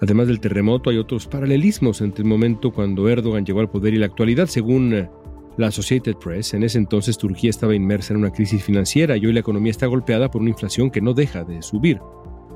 Además 0.00 0.28
del 0.28 0.40
terremoto, 0.40 0.90
hay 0.90 0.98
otros 0.98 1.26
paralelismos 1.26 2.00
entre 2.00 2.22
el 2.22 2.28
momento 2.28 2.72
cuando 2.72 3.08
Erdogan 3.08 3.44
llegó 3.44 3.60
al 3.60 3.70
poder 3.70 3.94
y 3.94 3.98
la 3.98 4.06
actualidad. 4.06 4.46
Según 4.46 4.94
eh, 4.94 5.10
la 5.56 5.68
Associated 5.68 6.16
Press, 6.16 6.54
en 6.54 6.62
ese 6.62 6.78
entonces 6.78 7.18
Turquía 7.18 7.50
estaba 7.50 7.74
inmersa 7.74 8.14
en 8.14 8.20
una 8.20 8.30
crisis 8.30 8.62
financiera 8.62 9.16
y 9.16 9.26
hoy 9.26 9.32
la 9.32 9.40
economía 9.40 9.70
está 9.70 9.86
golpeada 9.86 10.30
por 10.30 10.40
una 10.40 10.50
inflación 10.50 10.90
que 10.90 11.00
no 11.00 11.14
deja 11.14 11.42
de 11.42 11.62
subir. 11.62 12.00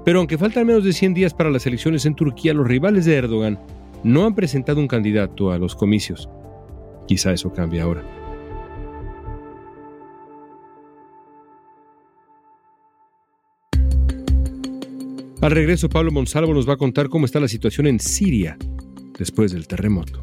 Pero 0.05 0.21
aunque 0.21 0.39
faltan 0.39 0.67
menos 0.67 0.85
de 0.85 0.93
100 0.93 1.15
días 1.15 1.35
para 1.35 1.51
las 1.51 1.67
elecciones 1.67 2.07
en 2.07 2.15
Turquía, 2.15 2.55
los 2.55 2.67
rivales 2.67 3.05
de 3.05 3.17
Erdogan 3.17 3.59
no 4.05 4.25
han 4.25 4.35
presentado 4.35 4.81
un 4.81 4.89
candidato 4.89 5.51
a 5.51 5.59
los 5.59 5.75
comicios. 5.75 6.29
Quizá 7.07 7.33
eso 7.33 7.53
cambie 7.53 7.81
ahora. 7.81 8.22
Al 15.43 15.51
regreso, 15.51 15.89
Pablo 15.89 16.13
Monsalvo 16.13 16.55
nos 16.55 16.69
va 16.69 16.75
a 16.75 16.77
contar 16.77 17.09
cómo 17.09 17.27
está 17.27 17.41
la 17.41 17.49
situación 17.49 17.89
en 17.89 17.99
Siria 17.99 18.57
después 19.19 19.51
del 19.51 19.67
terremoto. 19.67 20.23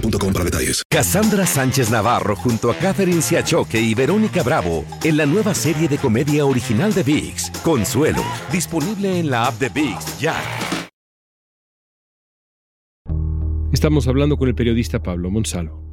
boostmobile 0.00 0.32
para 0.32 0.44
detalles. 0.44 0.82
Cassandra 0.90 1.46
Sánchez 1.46 1.90
Navarro 1.90 2.36
junto 2.36 2.70
a 2.70 2.74
Catherine 2.74 3.22
Siachoque 3.22 3.80
y 3.80 3.94
Verónica 3.94 4.42
Bravo 4.42 4.84
en 5.04 5.16
la 5.16 5.26
nueva 5.26 5.54
serie 5.54 5.88
de 5.88 5.98
comedia 5.98 6.44
original 6.44 6.92
de 6.92 7.02
VIX, 7.02 7.50
Consuelo, 7.62 8.22
disponible 8.52 9.18
en 9.18 9.30
la 9.30 9.46
app 9.46 9.58
de 9.58 9.68
VIX 9.68 10.18
ya. 10.18 10.36
Estamos 13.72 14.08
hablando 14.08 14.36
con 14.36 14.48
el 14.48 14.54
periodista 14.54 15.02
Pablo 15.02 15.30
Monsalvo. 15.30 15.87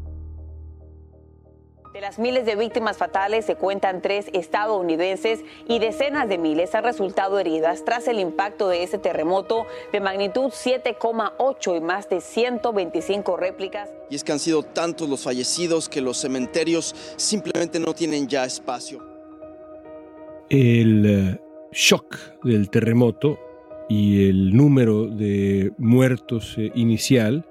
De 2.06 2.10
las 2.10 2.20
miles 2.20 2.46
de 2.46 2.56
víctimas 2.56 2.98
fatales 2.98 3.46
se 3.46 3.56
cuentan 3.56 4.00
tres 4.00 4.28
estadounidenses 4.32 5.40
y 5.68 5.80
decenas 5.80 6.30
de 6.30 6.38
miles 6.38 6.76
han 6.76 6.84
resultado 6.84 7.40
heridas 7.40 7.84
tras 7.84 8.08
el 8.08 8.20
impacto 8.20 8.70
de 8.70 8.84
ese 8.84 9.00
terremoto 9.00 9.66
de 9.92 10.02
magnitud 10.02 10.52
7,8 10.52 11.78
y 11.78 11.82
más 11.82 12.08
de 12.08 12.22
125 12.22 13.38
réplicas. 13.38 13.90
Y 14.12 14.16
es 14.18 14.24
que 14.24 14.34
han 14.34 14.38
sido 14.38 14.62
tantos 14.62 15.10
los 15.10 15.24
fallecidos 15.24 15.90
que 15.90 16.00
los 16.00 16.18
cementerios 16.18 16.94
simplemente 17.16 17.80
no 17.80 17.96
tienen 17.96 18.28
ya 18.28 18.46
espacio. 18.46 19.04
El 20.52 21.06
eh, 21.08 21.42
shock 21.72 22.18
del 22.44 22.70
terremoto 22.70 23.40
y 23.90 24.30
el 24.30 24.56
número 24.56 25.08
de 25.08 25.72
muertos 25.80 26.54
eh, 26.60 26.72
inicial, 26.76 27.48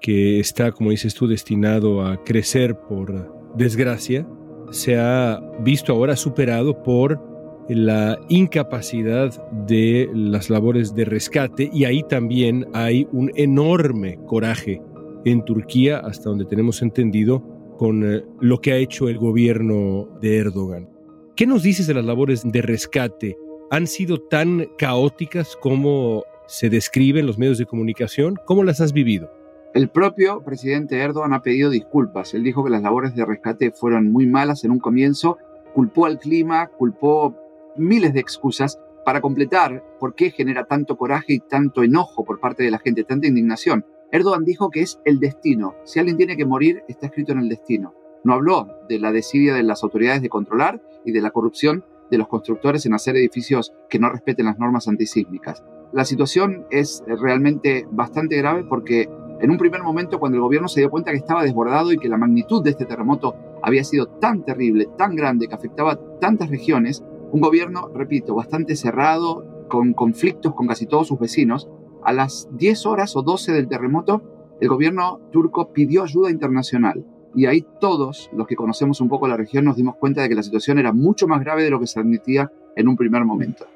que 0.00 0.40
está, 0.40 0.72
como 0.72 0.90
dices 0.90 1.14
tú, 1.14 1.28
destinado 1.28 2.04
a 2.04 2.24
crecer 2.24 2.76
por 2.76 3.41
desgracia, 3.56 4.26
se 4.70 4.98
ha 4.98 5.40
visto 5.60 5.92
ahora 5.92 6.16
superado 6.16 6.82
por 6.82 7.20
la 7.68 8.18
incapacidad 8.28 9.30
de 9.66 10.10
las 10.14 10.50
labores 10.50 10.94
de 10.94 11.04
rescate 11.04 11.70
y 11.72 11.84
ahí 11.84 12.02
también 12.02 12.66
hay 12.72 13.06
un 13.12 13.30
enorme 13.36 14.18
coraje 14.26 14.82
en 15.24 15.44
Turquía, 15.44 15.98
hasta 15.98 16.30
donde 16.30 16.44
tenemos 16.44 16.82
entendido, 16.82 17.42
con 17.78 18.04
eh, 18.04 18.24
lo 18.40 18.60
que 18.60 18.72
ha 18.72 18.76
hecho 18.76 19.08
el 19.08 19.18
gobierno 19.18 20.08
de 20.20 20.38
Erdogan. 20.38 20.88
¿Qué 21.36 21.46
nos 21.46 21.62
dices 21.62 21.86
de 21.86 21.94
las 21.94 22.04
labores 22.04 22.42
de 22.44 22.62
rescate? 22.62 23.36
¿Han 23.70 23.86
sido 23.86 24.20
tan 24.20 24.68
caóticas 24.76 25.56
como 25.56 26.24
se 26.46 26.68
describe 26.68 27.20
en 27.20 27.26
los 27.26 27.38
medios 27.38 27.58
de 27.58 27.66
comunicación? 27.66 28.36
¿Cómo 28.46 28.64
las 28.64 28.80
has 28.80 28.92
vivido? 28.92 29.30
El 29.74 29.88
propio 29.88 30.42
presidente 30.44 30.98
Erdogan 30.98 31.32
ha 31.32 31.40
pedido 31.40 31.70
disculpas. 31.70 32.34
Él 32.34 32.42
dijo 32.42 32.62
que 32.62 32.68
las 32.68 32.82
labores 32.82 33.14
de 33.14 33.24
rescate 33.24 33.70
fueron 33.70 34.12
muy 34.12 34.26
malas 34.26 34.64
en 34.64 34.70
un 34.70 34.78
comienzo, 34.78 35.38
culpó 35.72 36.04
al 36.04 36.18
clima, 36.18 36.66
culpó 36.66 37.34
miles 37.78 38.12
de 38.12 38.20
excusas 38.20 38.78
para 39.06 39.22
completar 39.22 39.82
por 39.98 40.14
qué 40.14 40.30
genera 40.30 40.66
tanto 40.66 40.98
coraje 40.98 41.32
y 41.32 41.38
tanto 41.40 41.82
enojo 41.82 42.22
por 42.22 42.38
parte 42.38 42.62
de 42.62 42.70
la 42.70 42.80
gente, 42.80 43.04
tanta 43.04 43.28
indignación. 43.28 43.86
Erdogan 44.10 44.44
dijo 44.44 44.68
que 44.68 44.82
es 44.82 45.00
el 45.06 45.18
destino. 45.18 45.74
Si 45.84 45.98
alguien 45.98 46.18
tiene 46.18 46.36
que 46.36 46.44
morir, 46.44 46.82
está 46.86 47.06
escrito 47.06 47.32
en 47.32 47.38
el 47.38 47.48
destino. 47.48 47.94
No 48.24 48.34
habló 48.34 48.68
de 48.90 48.98
la 48.98 49.10
desidia 49.10 49.54
de 49.54 49.62
las 49.62 49.82
autoridades 49.82 50.20
de 50.20 50.28
controlar 50.28 50.82
y 51.06 51.12
de 51.12 51.22
la 51.22 51.30
corrupción 51.30 51.82
de 52.10 52.18
los 52.18 52.28
constructores 52.28 52.84
en 52.84 52.92
hacer 52.92 53.16
edificios 53.16 53.72
que 53.88 53.98
no 53.98 54.10
respeten 54.10 54.44
las 54.44 54.58
normas 54.58 54.86
antisísmicas. 54.86 55.64
La 55.92 56.04
situación 56.04 56.66
es 56.70 57.02
realmente 57.06 57.86
bastante 57.90 58.36
grave 58.36 58.64
porque 58.64 59.08
en 59.42 59.50
un 59.50 59.58
primer 59.58 59.82
momento, 59.82 60.20
cuando 60.20 60.36
el 60.36 60.42
gobierno 60.42 60.68
se 60.68 60.78
dio 60.78 60.88
cuenta 60.88 61.10
que 61.10 61.16
estaba 61.16 61.42
desbordado 61.42 61.92
y 61.92 61.98
que 61.98 62.08
la 62.08 62.16
magnitud 62.16 62.62
de 62.62 62.70
este 62.70 62.86
terremoto 62.86 63.34
había 63.60 63.82
sido 63.82 64.06
tan 64.06 64.44
terrible, 64.44 64.88
tan 64.96 65.16
grande, 65.16 65.48
que 65.48 65.54
afectaba 65.56 65.98
tantas 66.20 66.48
regiones, 66.48 67.04
un 67.32 67.40
gobierno, 67.40 67.88
repito, 67.92 68.36
bastante 68.36 68.76
cerrado, 68.76 69.66
con 69.68 69.94
conflictos 69.94 70.54
con 70.54 70.68
casi 70.68 70.86
todos 70.86 71.08
sus 71.08 71.18
vecinos, 71.18 71.68
a 72.04 72.12
las 72.12 72.48
10 72.52 72.86
horas 72.86 73.16
o 73.16 73.22
12 73.22 73.50
del 73.50 73.66
terremoto, 73.66 74.22
el 74.60 74.68
gobierno 74.68 75.20
turco 75.32 75.72
pidió 75.72 76.04
ayuda 76.04 76.30
internacional. 76.30 77.04
Y 77.34 77.46
ahí 77.46 77.66
todos 77.80 78.30
los 78.32 78.46
que 78.46 78.54
conocemos 78.54 79.00
un 79.00 79.08
poco 79.08 79.26
la 79.26 79.36
región 79.36 79.64
nos 79.64 79.74
dimos 79.74 79.96
cuenta 79.96 80.22
de 80.22 80.28
que 80.28 80.36
la 80.36 80.44
situación 80.44 80.78
era 80.78 80.92
mucho 80.92 81.26
más 81.26 81.40
grave 81.40 81.64
de 81.64 81.70
lo 81.70 81.80
que 81.80 81.88
se 81.88 81.98
admitía 81.98 82.52
en 82.76 82.86
un 82.86 82.96
primer 82.96 83.24
momento. 83.24 83.66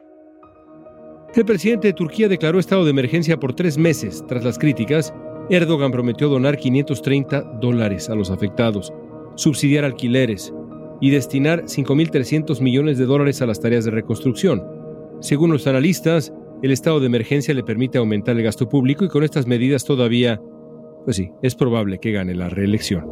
El 1.34 1.44
presidente 1.44 1.88
de 1.88 1.92
Turquía 1.92 2.28
declaró 2.28 2.58
estado 2.58 2.84
de 2.84 2.90
emergencia 2.90 3.38
por 3.38 3.52
tres 3.52 3.76
meses 3.76 4.24
tras 4.26 4.44
las 4.44 4.58
críticas 4.58 5.12
Erdogan 5.48 5.92
prometió 5.92 6.28
donar 6.28 6.56
530 6.56 7.42
dólares 7.60 8.10
a 8.10 8.16
los 8.16 8.30
afectados, 8.30 8.92
subsidiar 9.36 9.84
alquileres 9.84 10.52
y 11.00 11.10
destinar 11.10 11.64
5.300 11.64 12.60
millones 12.60 12.98
de 12.98 13.06
dólares 13.06 13.42
a 13.42 13.46
las 13.46 13.60
tareas 13.60 13.84
de 13.84 13.92
reconstrucción. 13.92 14.64
Según 15.20 15.52
los 15.52 15.66
analistas, 15.68 16.32
el 16.62 16.72
estado 16.72 16.98
de 16.98 17.06
emergencia 17.06 17.54
le 17.54 17.62
permite 17.62 17.98
aumentar 17.98 18.36
el 18.36 18.42
gasto 18.42 18.68
público 18.68 19.04
y 19.04 19.08
con 19.08 19.22
estas 19.22 19.46
medidas 19.46 19.84
todavía, 19.84 20.40
pues 21.04 21.16
sí, 21.16 21.30
es 21.42 21.54
probable 21.54 21.98
que 21.98 22.12
gane 22.12 22.34
la 22.34 22.48
reelección. 22.48 23.06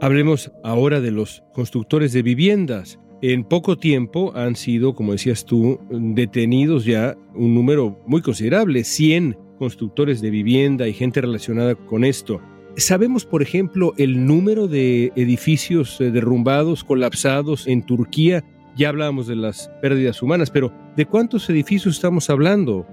Hablemos 0.00 0.52
ahora 0.62 1.00
de 1.00 1.10
los 1.10 1.42
constructores 1.54 2.12
de 2.12 2.22
viviendas. 2.22 3.00
En 3.22 3.44
poco 3.44 3.78
tiempo 3.78 4.32
han 4.36 4.54
sido, 4.54 4.94
como 4.94 5.12
decías 5.12 5.44
tú, 5.44 5.80
detenidos 5.90 6.84
ya 6.84 7.16
un 7.34 7.54
número 7.54 7.98
muy 8.06 8.20
considerable, 8.20 8.84
100 8.84 9.45
constructores 9.56 10.20
de 10.20 10.30
vivienda 10.30 10.86
y 10.86 10.92
gente 10.92 11.20
relacionada 11.20 11.74
con 11.74 12.04
esto. 12.04 12.40
¿Sabemos, 12.76 13.24
por 13.24 13.42
ejemplo, 13.42 13.94
el 13.96 14.26
número 14.26 14.68
de 14.68 15.12
edificios 15.16 16.00
eh, 16.00 16.10
derrumbados, 16.10 16.84
colapsados 16.84 17.66
en 17.66 17.82
Turquía? 17.82 18.44
Ya 18.76 18.90
hablábamos 18.90 19.26
de 19.26 19.36
las 19.36 19.70
pérdidas 19.80 20.22
humanas, 20.22 20.50
pero 20.50 20.70
¿de 20.94 21.06
cuántos 21.06 21.48
edificios 21.48 21.94
estamos 21.94 22.28
hablando? 22.28 22.86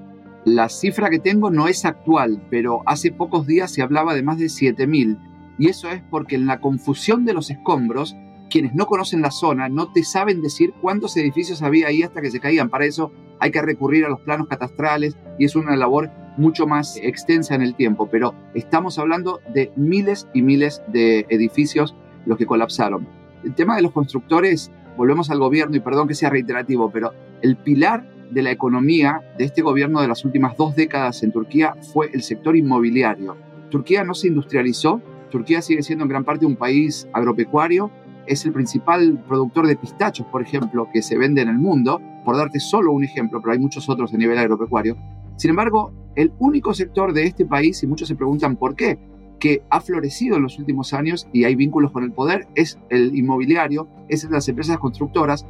La 0.46 0.70
cifra 0.70 1.10
que 1.10 1.20
tengo 1.20 1.52
no 1.52 1.68
es 1.68 1.84
actual, 1.84 2.42
pero 2.50 2.82
hace 2.86 3.12
pocos 3.12 3.46
días 3.46 3.72
se 3.74 3.82
hablaba 3.82 4.14
de 4.14 4.24
más 4.24 4.38
de 4.40 4.46
7.000. 4.46 5.18
Y 5.60 5.70
eso 5.70 5.90
es 5.90 6.02
porque 6.10 6.36
en 6.36 6.46
la 6.46 6.62
confusión 6.62 7.26
de 7.26 7.34
los 7.34 7.50
escombros, 7.50 8.16
quienes 8.50 8.74
no 8.74 8.86
conocen 8.86 9.22
la 9.22 9.32
zona 9.32 9.68
no 9.68 9.92
te 9.92 10.04
saben 10.04 10.42
decir 10.42 10.74
cuántos 10.82 11.18
edificios 11.18 11.62
había 11.62 11.88
ahí 11.88 12.04
hasta 12.04 12.22
que 12.22 12.32
se 12.32 12.40
caían. 12.40 12.70
Para 12.70 12.86
eso 12.86 13.12
hay 13.40 13.52
que 13.52 13.62
recurrir 13.62 14.06
a 14.06 14.10
los 14.10 14.22
planos 14.22 14.48
catastrales 14.48 15.18
y 15.40 15.46
es 15.46 15.56
una 15.56 15.76
labor 15.76 16.12
mucho 16.38 16.68
más 16.68 16.98
extensa 16.98 17.56
en 17.56 17.62
el 17.62 17.76
tiempo, 17.76 18.08
pero 18.10 18.34
estamos 18.54 19.00
hablando 19.00 19.42
de 19.54 19.72
miles 19.76 20.28
y 20.34 20.42
miles 20.42 20.82
de 20.88 21.26
edificios 21.30 21.96
los 22.26 22.38
que 22.38 22.46
colapsaron. 22.46 23.08
El 23.44 23.54
tema 23.56 23.76
de 23.76 23.82
los 23.82 23.92
constructores, 23.92 24.72
volvemos 24.98 25.30
al 25.30 25.40
gobierno 25.40 25.76
y 25.76 25.80
perdón 25.80 26.08
que 26.08 26.16
sea 26.16 26.30
reiterativo, 26.30 26.90
pero 26.92 27.12
el 27.42 27.58
pilar 27.58 28.10
de 28.32 28.42
la 28.42 28.52
economía 28.52 29.22
de 29.38 29.46
este 29.46 29.62
gobierno 29.62 30.02
de 30.02 30.08
las 30.08 30.26
últimas 30.26 30.58
dos 30.58 30.76
décadas 30.76 31.24
en 31.24 31.32
Turquía 31.32 31.76
fue 31.94 32.10
el 32.14 32.24
sector 32.24 32.56
inmobiliario. 32.56 33.36
Turquía 33.70 34.04
no 34.04 34.14
se 34.14 34.28
industrializó, 34.28 35.02
Turquía 35.30 35.62
sigue 35.62 35.84
siendo 35.84 36.04
en 36.04 36.10
gran 36.10 36.24
parte 36.24 36.46
un 36.46 36.56
país 36.56 37.08
agropecuario, 37.14 37.92
es 38.26 38.46
el 38.46 38.54
principal 38.54 39.22
productor 39.28 39.68
de 39.68 39.76
pistachos, 39.76 40.26
por 40.28 40.42
ejemplo, 40.42 40.88
que 40.94 41.02
se 41.02 41.18
vende 41.18 41.42
en 41.42 41.50
el 41.50 41.58
mundo, 41.58 42.02
por 42.24 42.38
darte 42.38 42.60
solo 42.60 42.94
un 42.94 43.04
ejemplo, 43.04 43.42
pero 43.42 43.54
hay 43.54 43.60
muchos 43.60 43.90
otros 43.90 44.14
a 44.14 44.18
nivel 44.18 44.38
agropecuario. 44.38 44.96
Sin 45.36 45.50
embargo, 45.50 45.92
el 46.16 46.32
único 46.40 46.74
sector 46.74 47.14
de 47.14 47.24
este 47.26 47.46
país, 47.46 47.82
y 47.84 47.88
muchos 47.88 48.08
se 48.08 48.16
preguntan 48.16 48.56
por 48.56 48.76
qué, 48.76 49.00
que 49.40 49.62
ha 49.70 49.82
florecido 49.82 50.38
en 50.38 50.44
los 50.44 50.58
últimos 50.58 50.94
años 50.94 51.28
y 51.34 51.44
hay 51.44 51.56
vínculos 51.56 51.92
con 51.92 52.04
el 52.06 52.14
poder 52.14 52.48
es 52.56 52.80
el 52.90 53.14
inmobiliario, 53.14 53.90
es 54.08 54.24
las 54.30 54.48
empresas 54.48 54.78
constructoras 54.78 55.46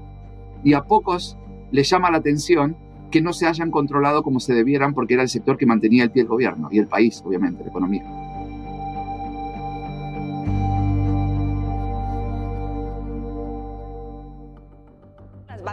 y 0.64 0.74
a 0.74 0.82
pocos 0.82 1.38
les 1.72 1.90
llama 1.90 2.10
la 2.10 2.18
atención 2.18 2.76
que 3.12 3.22
no 3.22 3.34
se 3.34 3.46
hayan 3.46 3.70
controlado 3.70 4.24
como 4.24 4.40
se 4.40 4.56
debieran 4.56 4.96
porque 4.96 5.14
era 5.14 5.22
el 5.22 5.30
sector 5.30 5.58
que 5.58 5.68
mantenía 5.68 6.06
el 6.06 6.12
pie 6.12 6.24
del 6.24 6.30
gobierno 6.30 6.70
y 6.72 6.80
el 6.80 6.88
país, 6.88 7.22
obviamente, 7.24 7.64
la 7.64 7.70
economía. 7.70 8.23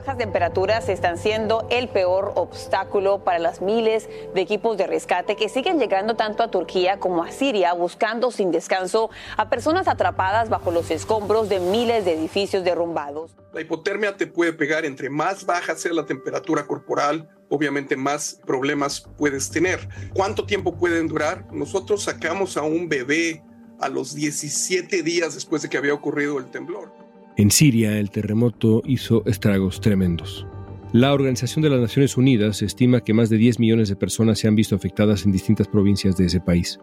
Bajas 0.01 0.17
temperaturas 0.17 0.89
están 0.89 1.19
siendo 1.19 1.67
el 1.69 1.91
peor 1.91 2.33
obstáculo 2.37 3.23
para 3.23 3.39
las 3.39 3.61
miles 3.61 4.09
de 4.35 4.41
equipos 4.41 4.79
de 4.79 4.87
rescate 4.87 5.37
que 5.37 5.51
siguen 5.51 5.79
llegando 5.79 6.17
tanto 6.17 6.43
a 6.43 6.51
Turquía 6.51 6.99
como 6.99 7.23
a 7.23 7.31
Siria 7.31 7.75
buscando 7.75 8.31
sin 8.31 8.51
descanso 8.51 9.11
a 9.37 9.51
personas 9.51 9.89
atrapadas 9.89 10.49
bajo 10.49 10.71
los 10.71 10.91
escombros 10.91 11.51
de 11.51 11.61
miles 11.61 12.07
de 12.07 12.15
edificios 12.15 12.65
derrumbados. 12.65 13.37
La 13.53 13.61
hipotermia 13.61 14.17
te 14.17 14.27
puede 14.27 14.55
pegar 14.55 14.87
entre 14.87 15.11
más 15.11 15.45
baja 15.45 15.77
sea 15.77 15.93
la 15.93 16.07
temperatura 16.07 16.67
corporal, 16.67 17.29
obviamente 17.51 17.95
más 17.95 18.41
problemas 18.47 19.07
puedes 19.19 19.51
tener. 19.51 19.87
¿Cuánto 20.15 20.47
tiempo 20.47 20.79
pueden 20.79 21.09
durar? 21.09 21.45
Nosotros 21.53 22.05
sacamos 22.05 22.57
a 22.57 22.63
un 22.63 22.89
bebé 22.89 23.45
a 23.79 23.91
los 23.91 24.15
17 24.15 25.03
días 25.03 25.35
después 25.35 25.61
de 25.61 25.69
que 25.69 25.77
había 25.77 25.93
ocurrido 25.93 26.39
el 26.39 26.47
temblor. 26.51 27.10
En 27.41 27.51
Siria, 27.51 27.99
el 27.99 28.11
terremoto 28.11 28.83
hizo 28.85 29.25
estragos 29.25 29.81
tremendos. 29.81 30.47
La 30.93 31.15
Organización 31.15 31.63
de 31.63 31.71
las 31.71 31.81
Naciones 31.81 32.19
Unidas 32.19 32.61
estima 32.61 33.01
que 33.01 33.15
más 33.15 33.31
de 33.31 33.39
10 33.39 33.61
millones 33.61 33.89
de 33.89 33.97
personas 33.97 34.39
se 34.39 34.47
han 34.47 34.55
visto 34.55 34.77
afectadas 34.77 35.25
en 35.25 35.33
distintas 35.33 35.67
provincias 35.67 36.19
de 36.19 36.27
ese 36.27 36.39
país. 36.39 36.79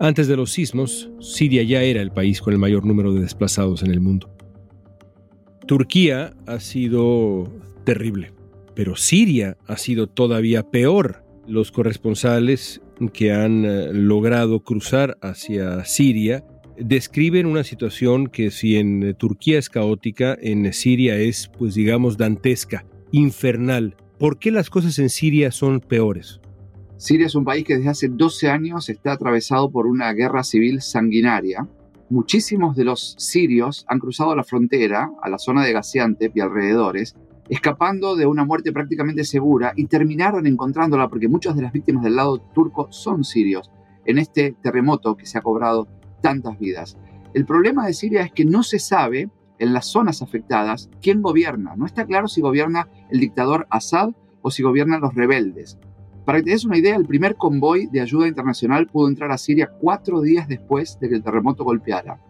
Antes 0.00 0.26
de 0.26 0.36
los 0.36 0.50
sismos, 0.50 1.12
Siria 1.20 1.62
ya 1.62 1.84
era 1.84 2.02
el 2.02 2.10
país 2.10 2.40
con 2.40 2.52
el 2.52 2.58
mayor 2.58 2.84
número 2.84 3.14
de 3.14 3.20
desplazados 3.20 3.84
en 3.84 3.92
el 3.92 4.00
mundo. 4.00 4.34
Turquía 5.68 6.34
ha 6.44 6.58
sido 6.58 7.44
terrible, 7.84 8.32
pero 8.74 8.96
Siria 8.96 9.58
ha 9.68 9.76
sido 9.76 10.08
todavía 10.08 10.72
peor. 10.72 11.22
Los 11.46 11.70
corresponsales 11.70 12.82
que 13.12 13.32
han 13.32 13.64
eh, 13.64 13.92
logrado 13.92 14.64
cruzar 14.64 15.18
hacia 15.22 15.84
Siria 15.84 16.44
describen 16.80 17.46
una 17.46 17.64
situación 17.64 18.26
que 18.26 18.50
si 18.50 18.76
en 18.76 19.02
eh, 19.02 19.14
Turquía 19.14 19.58
es 19.58 19.68
caótica, 19.68 20.36
en 20.40 20.72
Siria 20.72 21.16
es, 21.16 21.50
pues 21.58 21.74
digamos, 21.74 22.16
dantesca, 22.16 22.84
infernal. 23.12 23.96
¿Por 24.18 24.38
qué 24.38 24.50
las 24.50 24.70
cosas 24.70 24.98
en 24.98 25.10
Siria 25.10 25.50
son 25.50 25.80
peores? 25.80 26.40
Siria 26.96 27.26
es 27.26 27.34
un 27.34 27.44
país 27.44 27.64
que 27.64 27.76
desde 27.76 27.88
hace 27.88 28.08
12 28.08 28.48
años 28.50 28.88
está 28.88 29.12
atravesado 29.12 29.70
por 29.70 29.86
una 29.86 30.12
guerra 30.12 30.44
civil 30.44 30.82
sanguinaria. 30.82 31.66
Muchísimos 32.10 32.76
de 32.76 32.84
los 32.84 33.14
sirios 33.18 33.86
han 33.88 34.00
cruzado 34.00 34.34
la 34.34 34.44
frontera 34.44 35.10
a 35.22 35.30
la 35.30 35.38
zona 35.38 35.64
de 35.64 35.72
Gaziantep 35.72 36.36
y 36.36 36.40
alrededores, 36.40 37.14
escapando 37.48 38.16
de 38.16 38.26
una 38.26 38.44
muerte 38.44 38.72
prácticamente 38.72 39.24
segura 39.24 39.72
y 39.76 39.86
terminaron 39.86 40.46
encontrándola 40.46 41.08
porque 41.08 41.28
muchas 41.28 41.56
de 41.56 41.62
las 41.62 41.72
víctimas 41.72 42.04
del 42.04 42.16
lado 42.16 42.38
turco 42.54 42.88
son 42.90 43.24
sirios 43.24 43.70
en 44.04 44.18
este 44.18 44.56
terremoto 44.62 45.16
que 45.16 45.26
se 45.26 45.38
ha 45.38 45.42
cobrado 45.42 45.88
tantas 46.20 46.58
vidas. 46.58 46.96
El 47.34 47.46
problema 47.46 47.86
de 47.86 47.94
Siria 47.94 48.22
es 48.22 48.32
que 48.32 48.44
no 48.44 48.62
se 48.62 48.78
sabe 48.78 49.30
en 49.58 49.72
las 49.72 49.86
zonas 49.86 50.22
afectadas 50.22 50.90
quién 51.00 51.22
gobierna. 51.22 51.76
No 51.76 51.86
está 51.86 52.04
claro 52.06 52.26
si 52.26 52.40
gobierna 52.40 52.88
el 53.10 53.20
dictador 53.20 53.66
Assad 53.70 54.10
o 54.42 54.50
si 54.50 54.62
gobiernan 54.62 55.00
los 55.00 55.14
rebeldes. 55.14 55.78
Para 56.24 56.42
que 56.42 56.56
te 56.56 56.66
una 56.66 56.78
idea, 56.78 56.96
el 56.96 57.06
primer 57.06 57.36
convoy 57.36 57.86
de 57.86 58.00
ayuda 58.00 58.28
internacional 58.28 58.86
pudo 58.86 59.08
entrar 59.08 59.30
a 59.32 59.38
Siria 59.38 59.70
cuatro 59.80 60.20
días 60.20 60.48
después 60.48 60.98
de 61.00 61.08
que 61.08 61.16
el 61.16 61.22
terremoto 61.22 61.64
golpeara. 61.64 62.20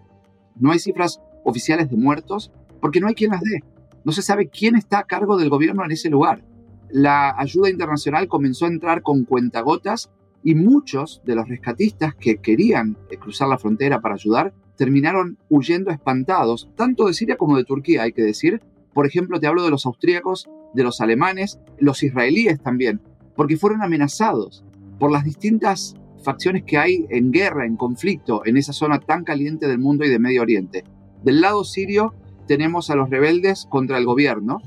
No 0.56 0.72
hay 0.72 0.78
cifras 0.78 1.20
oficiales 1.44 1.90
de 1.90 1.96
muertos 1.96 2.52
porque 2.80 3.00
no 3.00 3.08
hay 3.08 3.14
quien 3.14 3.30
las 3.30 3.42
dé. 3.42 3.62
No 4.04 4.12
se 4.12 4.22
sabe 4.22 4.48
quién 4.48 4.76
está 4.76 5.00
a 5.00 5.04
cargo 5.04 5.36
del 5.36 5.50
gobierno 5.50 5.84
en 5.84 5.92
ese 5.92 6.10
lugar. 6.10 6.44
La 6.90 7.34
ayuda 7.38 7.70
internacional 7.70 8.28
comenzó 8.28 8.64
a 8.64 8.68
entrar 8.68 9.02
con 9.02 9.24
cuentagotas 9.24 10.10
y 10.42 10.54
muchos 10.54 11.20
de 11.24 11.34
los 11.34 11.48
rescatistas 11.48 12.14
que 12.14 12.38
querían 12.38 12.96
eh, 13.10 13.16
cruzar 13.16 13.48
la 13.48 13.58
frontera 13.58 14.00
para 14.00 14.14
ayudar 14.14 14.52
terminaron 14.76 15.36
huyendo 15.48 15.90
espantados, 15.90 16.70
tanto 16.74 17.06
de 17.06 17.14
Siria 17.14 17.36
como 17.36 17.56
de 17.56 17.64
Turquía, 17.64 18.02
hay 18.02 18.12
que 18.12 18.22
decir. 18.22 18.62
Por 18.94 19.06
ejemplo, 19.06 19.38
te 19.38 19.46
hablo 19.46 19.62
de 19.62 19.70
los 19.70 19.84
austríacos, 19.84 20.48
de 20.72 20.82
los 20.82 21.00
alemanes, 21.00 21.60
los 21.78 22.02
israelíes 22.02 22.60
también, 22.62 23.00
porque 23.36 23.56
fueron 23.58 23.82
amenazados 23.82 24.64
por 24.98 25.12
las 25.12 25.24
distintas 25.24 25.94
facciones 26.22 26.64
que 26.64 26.78
hay 26.78 27.06
en 27.10 27.30
guerra, 27.30 27.66
en 27.66 27.76
conflicto, 27.76 28.42
en 28.44 28.56
esa 28.56 28.72
zona 28.72 29.00
tan 29.00 29.24
caliente 29.24 29.68
del 29.68 29.78
mundo 29.78 30.04
y 30.04 30.08
de 30.08 30.18
Medio 30.18 30.42
Oriente. 30.42 30.84
Del 31.22 31.40
lado 31.40 31.64
sirio 31.64 32.14
tenemos 32.46 32.90
a 32.90 32.96
los 32.96 33.10
rebeldes 33.10 33.66
contra 33.68 33.98
el 33.98 34.06
gobierno 34.06 34.60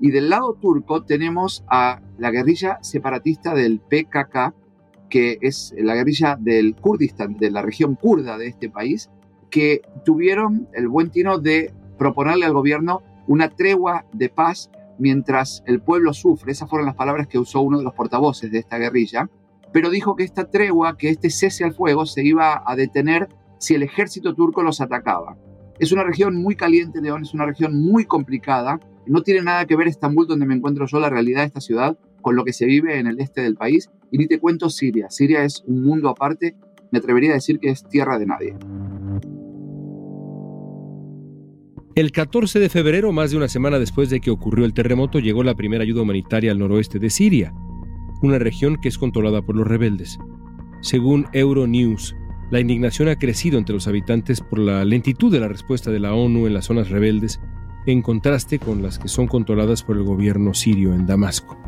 y 0.00 0.10
del 0.10 0.30
lado 0.30 0.54
turco 0.54 1.04
tenemos 1.04 1.64
a 1.68 2.00
la 2.18 2.30
guerrilla 2.30 2.78
separatista 2.82 3.54
del 3.54 3.80
PKK, 3.80 4.54
que 5.10 5.38
es 5.42 5.74
la 5.76 5.94
guerrilla 5.94 6.38
del 6.40 6.74
Kurdistán, 6.76 7.36
de 7.36 7.50
la 7.50 7.62
región 7.62 7.96
kurda 7.96 8.38
de 8.38 8.46
este 8.46 8.70
país, 8.70 9.10
que 9.50 9.82
tuvieron 10.04 10.68
el 10.72 10.88
buen 10.88 11.10
tino 11.10 11.38
de 11.38 11.74
proponerle 11.98 12.46
al 12.46 12.54
gobierno 12.54 13.02
una 13.26 13.50
tregua 13.50 14.06
de 14.12 14.30
paz 14.30 14.70
mientras 14.98 15.62
el 15.66 15.80
pueblo 15.80 16.14
sufre. 16.14 16.52
Esas 16.52 16.70
fueron 16.70 16.86
las 16.86 16.94
palabras 16.94 17.26
que 17.26 17.38
usó 17.38 17.60
uno 17.60 17.78
de 17.78 17.84
los 17.84 17.94
portavoces 17.94 18.50
de 18.50 18.58
esta 18.58 18.78
guerrilla. 18.78 19.28
Pero 19.72 19.90
dijo 19.90 20.16
que 20.16 20.24
esta 20.24 20.50
tregua, 20.50 20.96
que 20.96 21.10
este 21.10 21.30
cese 21.30 21.64
al 21.64 21.74
fuego, 21.74 22.06
se 22.06 22.24
iba 22.24 22.62
a 22.64 22.76
detener 22.76 23.28
si 23.58 23.74
el 23.74 23.82
ejército 23.82 24.34
turco 24.34 24.62
los 24.62 24.80
atacaba. 24.80 25.36
Es 25.78 25.92
una 25.92 26.04
región 26.04 26.36
muy 26.36 26.56
caliente, 26.56 27.00
León, 27.00 27.22
es 27.22 27.34
una 27.34 27.46
región 27.46 27.80
muy 27.80 28.04
complicada. 28.04 28.80
No 29.06 29.22
tiene 29.22 29.42
nada 29.42 29.64
que 29.66 29.76
ver 29.76 29.88
Estambul, 29.88 30.26
donde 30.26 30.46
me 30.46 30.54
encuentro 30.54 30.86
yo, 30.86 31.00
la 31.00 31.08
realidad 31.08 31.40
de 31.40 31.46
esta 31.46 31.60
ciudad, 31.60 31.98
con 32.20 32.36
lo 32.36 32.44
que 32.44 32.52
se 32.52 32.66
vive 32.66 32.98
en 32.98 33.06
el 33.06 33.20
este 33.20 33.42
del 33.42 33.56
país. 33.56 33.90
Y 34.10 34.18
ni 34.18 34.26
te 34.26 34.38
cuento 34.38 34.70
Siria. 34.70 35.10
Siria 35.10 35.44
es 35.44 35.62
un 35.66 35.82
mundo 35.82 36.08
aparte. 36.08 36.56
Me 36.90 36.98
atrevería 36.98 37.30
a 37.30 37.34
decir 37.34 37.58
que 37.58 37.70
es 37.70 37.86
tierra 37.88 38.18
de 38.18 38.26
nadie. 38.26 38.56
El 41.96 42.12
14 42.12 42.60
de 42.60 42.68
febrero, 42.68 43.12
más 43.12 43.30
de 43.30 43.36
una 43.36 43.48
semana 43.48 43.78
después 43.78 44.10
de 44.10 44.20
que 44.20 44.30
ocurrió 44.30 44.64
el 44.64 44.72
terremoto, 44.72 45.18
llegó 45.18 45.42
la 45.42 45.54
primera 45.54 45.82
ayuda 45.82 46.02
humanitaria 46.02 46.52
al 46.52 46.58
noroeste 46.58 46.98
de 46.98 47.10
Siria, 47.10 47.52
una 48.22 48.38
región 48.38 48.76
que 48.80 48.88
es 48.88 48.96
controlada 48.96 49.42
por 49.42 49.56
los 49.56 49.66
rebeldes. 49.66 50.18
Según 50.82 51.26
Euronews, 51.32 52.14
la 52.50 52.60
indignación 52.60 53.08
ha 53.08 53.16
crecido 53.16 53.58
entre 53.58 53.74
los 53.74 53.86
habitantes 53.86 54.40
por 54.40 54.60
la 54.60 54.84
lentitud 54.84 55.30
de 55.30 55.40
la 55.40 55.48
respuesta 55.48 55.90
de 55.90 56.00
la 56.00 56.14
ONU 56.14 56.46
en 56.46 56.54
las 56.54 56.66
zonas 56.66 56.90
rebeldes, 56.90 57.40
en 57.86 58.02
contraste 58.02 58.58
con 58.58 58.82
las 58.82 58.98
que 58.98 59.08
son 59.08 59.26
controladas 59.26 59.82
por 59.82 59.96
el 59.96 60.04
gobierno 60.04 60.54
sirio 60.54 60.94
en 60.94 61.06
Damasco. 61.06 61.58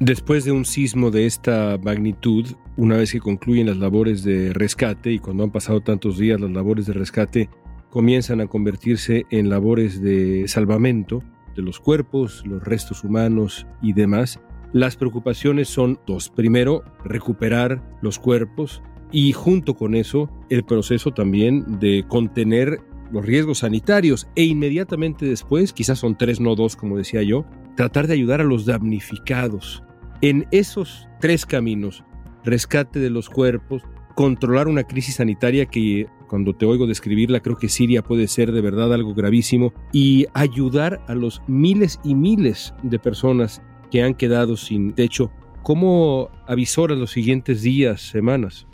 Después 0.00 0.46
de 0.46 0.52
un 0.52 0.64
sismo 0.64 1.10
de 1.10 1.26
esta 1.26 1.76
magnitud, 1.76 2.46
una 2.78 2.96
vez 2.96 3.12
que 3.12 3.20
concluyen 3.20 3.66
las 3.66 3.76
labores 3.76 4.24
de 4.24 4.54
rescate 4.54 5.12
y 5.12 5.18
cuando 5.18 5.44
han 5.44 5.50
pasado 5.50 5.82
tantos 5.82 6.16
días 6.16 6.40
las 6.40 6.50
labores 6.50 6.86
de 6.86 6.94
rescate 6.94 7.50
comienzan 7.90 8.40
a 8.40 8.46
convertirse 8.46 9.26
en 9.28 9.50
labores 9.50 10.00
de 10.00 10.48
salvamento 10.48 11.22
de 11.54 11.60
los 11.60 11.80
cuerpos, 11.80 12.42
los 12.46 12.64
restos 12.64 13.04
humanos 13.04 13.66
y 13.82 13.92
demás, 13.92 14.40
las 14.72 14.96
preocupaciones 14.96 15.68
son 15.68 16.00
dos. 16.06 16.30
Primero, 16.30 16.82
recuperar 17.04 17.82
los 18.00 18.18
cuerpos 18.18 18.82
y 19.12 19.32
junto 19.32 19.74
con 19.74 19.94
eso 19.94 20.30
el 20.48 20.64
proceso 20.64 21.10
también 21.10 21.78
de 21.78 22.06
contener 22.08 22.80
los 23.12 23.26
riesgos 23.26 23.58
sanitarios 23.58 24.28
e 24.34 24.44
inmediatamente 24.44 25.26
después, 25.26 25.74
quizás 25.74 25.98
son 25.98 26.16
tres, 26.16 26.40
no 26.40 26.54
dos, 26.54 26.74
como 26.74 26.96
decía 26.96 27.22
yo, 27.22 27.44
tratar 27.76 28.06
de 28.06 28.14
ayudar 28.14 28.40
a 28.40 28.44
los 28.44 28.64
damnificados, 28.64 29.82
en 30.20 30.46
esos 30.50 31.08
tres 31.20 31.46
caminos, 31.46 32.04
rescate 32.44 32.98
de 32.98 33.10
los 33.10 33.28
cuerpos, 33.28 33.82
controlar 34.14 34.68
una 34.68 34.84
crisis 34.84 35.16
sanitaria 35.16 35.66
que 35.66 36.06
cuando 36.26 36.54
te 36.54 36.66
oigo 36.66 36.86
describirla 36.86 37.40
creo 37.40 37.56
que 37.56 37.68
Siria 37.68 38.02
puede 38.02 38.28
ser 38.28 38.52
de 38.52 38.60
verdad 38.60 38.92
algo 38.92 39.14
gravísimo 39.14 39.72
y 39.92 40.26
ayudar 40.32 41.02
a 41.08 41.14
los 41.14 41.42
miles 41.48 41.98
y 42.04 42.14
miles 42.14 42.74
de 42.82 42.98
personas 42.98 43.62
que 43.90 44.02
han 44.02 44.14
quedado 44.14 44.56
sin 44.56 44.92
techo 44.92 45.32
¿Cómo 45.62 46.30
avisora 46.46 46.94
los 46.94 47.10
siguientes 47.10 47.62
días, 47.62 48.00
semanas? 48.00 48.66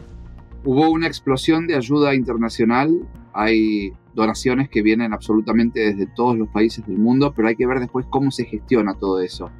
Hubo 0.64 0.88
una 0.88 1.08
explosión 1.08 1.66
de 1.66 1.74
ayuda 1.74 2.14
internacional. 2.14 3.06
Hay 3.32 3.92
donaciones 4.14 4.68
que 4.68 4.82
vienen 4.82 5.12
absolutamente 5.12 5.80
desde 5.80 6.06
todos 6.06 6.38
los 6.38 6.48
países 6.48 6.86
del 6.86 6.98
mundo, 6.98 7.32
pero 7.34 7.48
hay 7.48 7.56
que 7.56 7.66
ver 7.66 7.80
después 7.80 8.06
cómo 8.08 8.30
se 8.30 8.44
gestiona 8.44 8.94
todo 8.94 9.20
eso. 9.20 9.50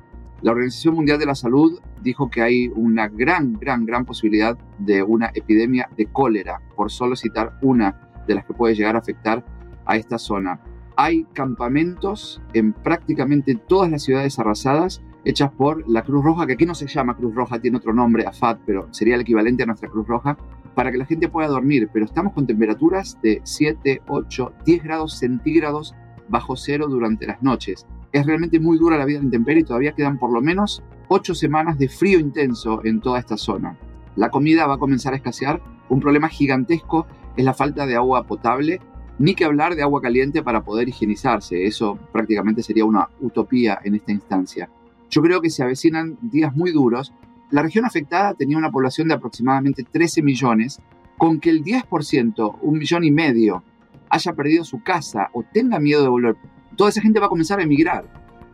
La 0.42 0.53
Organización 0.53 0.94
Mundial 0.94 1.18
de 1.18 1.27
la 1.27 1.35
Salud 1.35 1.81
dijo 2.03 2.31
que 2.31 2.42
hay 2.42 2.68
una 2.68 3.09
gran, 3.09 3.55
gran, 3.55 3.87
gran 3.87 4.05
posibilidad 4.05 4.57
de 4.79 5.03
una 5.03 5.31
epidemia 5.35 5.88
de 5.96 6.07
cólera, 6.07 6.61
por 6.77 6.90
solo 6.90 7.16
citar 7.16 7.59
una 7.62 8.25
de 8.27 8.35
las 8.35 8.44
que 8.44 8.53
puede 8.53 8.75
llegar 8.75 8.96
a 8.96 8.99
afectar 8.99 9.44
a 9.87 9.96
esta 9.96 10.18
zona. 10.18 10.61
Hay 10.96 11.25
campamentos 11.33 12.42
en 12.53 12.72
prácticamente 12.72 13.55
todas 13.55 13.90
las 13.90 14.03
ciudades 14.03 14.38
arrasadas 14.38 15.03
hechas 15.25 15.51
por 15.51 15.88
la 15.88 16.03
Cruz 16.03 16.25
Roja, 16.25 16.46
que 16.46 16.53
aquí 16.53 16.66
no 16.66 16.75
se 16.75 16.87
llama 16.87 17.16
Cruz 17.16 17.35
Roja, 17.35 17.59
tiene 17.59 17.79
otro 17.79 17.92
nombre, 17.92 18.27
AFAD, 18.27 18.59
pero 18.64 18.88
sería 18.92 19.16
el 19.16 19.22
equivalente 19.22 19.64
a 19.64 19.66
nuestra 19.66 19.88
Cruz 19.88 20.07
Roja, 20.07 20.37
para 20.75 20.92
que 20.92 20.99
la 20.99 21.07
gente 21.07 21.29
pueda 21.29 21.49
dormir. 21.49 21.88
Pero 21.92 22.05
estamos 22.05 22.33
con 22.33 22.46
temperaturas 22.46 23.18
de 23.22 23.40
7, 23.42 24.03
8, 24.07 24.53
10 24.64 24.85
grados 24.85 25.18
centígrados 25.18 25.94
bajo 26.29 26.57
cero 26.57 26.87
durante 26.88 27.27
las 27.27 27.42
noches. 27.42 27.87
Es 28.16 28.24
realmente 28.24 28.59
muy 28.59 28.79
dura 28.79 28.96
la 28.96 29.05
vida 29.05 29.18
en 29.18 29.24
intemperie 29.24 29.61
y 29.61 29.64
todavía 29.64 29.92
quedan 29.92 30.18
por 30.18 30.33
lo 30.33 30.40
menos 30.40 30.83
8 31.09 31.35
semanas 31.35 31.76
de 31.76 31.90
frío 31.90 32.18
intenso 32.18 32.81
en 32.83 33.02
toda 33.02 33.18
esta 33.18 33.37
zona. 33.37 33.76
La 34.16 34.31
comida 34.31 34.66
va 34.66 34.76
a 34.76 34.79
comenzar 34.79 35.12
a 35.12 35.16
escasear. 35.16 35.61
Un 35.90 36.00
problema 36.00 36.31
gigantesco 36.31 37.07
es 37.37 37.44
la 37.44 37.52
falta 37.52 37.85
de 37.85 37.94
agua 37.94 38.26
potable 38.26 38.81
ni 39.18 39.35
que 39.35 39.44
hablar 39.44 39.76
de 39.76 39.83
agua 39.83 40.00
caliente 40.00 40.42
para 40.42 40.64
poder 40.64 40.88
higienizarse. 40.88 41.66
Eso 41.66 41.98
prácticamente 42.11 42.62
sería 42.62 42.87
una 42.87 43.07
utopía 43.20 43.81
en 43.85 43.96
esta 43.96 44.12
instancia. 44.12 44.70
Yo 45.11 45.20
creo 45.20 45.42
que 45.42 45.50
se 45.50 45.62
avecinan 45.62 46.16
días 46.22 46.57
muy 46.57 46.72
duros. 46.72 47.12
La 47.50 47.61
región 47.61 47.85
afectada 47.85 48.33
tenía 48.33 48.57
una 48.57 48.70
población 48.70 49.09
de 49.09 49.14
aproximadamente 49.14 49.85
13 49.85 50.22
millones, 50.22 50.81
con 51.18 51.38
que 51.38 51.50
el 51.50 51.62
10%, 51.62 52.61
un 52.62 52.79
millón 52.79 53.05
y 53.05 53.11
medio, 53.11 53.62
haya 54.09 54.33
perdido 54.33 54.64
su 54.64 54.83
casa 54.83 55.29
o 55.35 55.42
tenga 55.42 55.79
miedo 55.79 56.02
de 56.02 56.09
volver. 56.09 56.37
Toda 56.76 56.90
esa 56.90 57.00
gente 57.00 57.20
va 57.20 57.26
a 57.26 57.30
comenzar 57.30 57.58
a 57.58 57.62
emigrar 57.62 58.04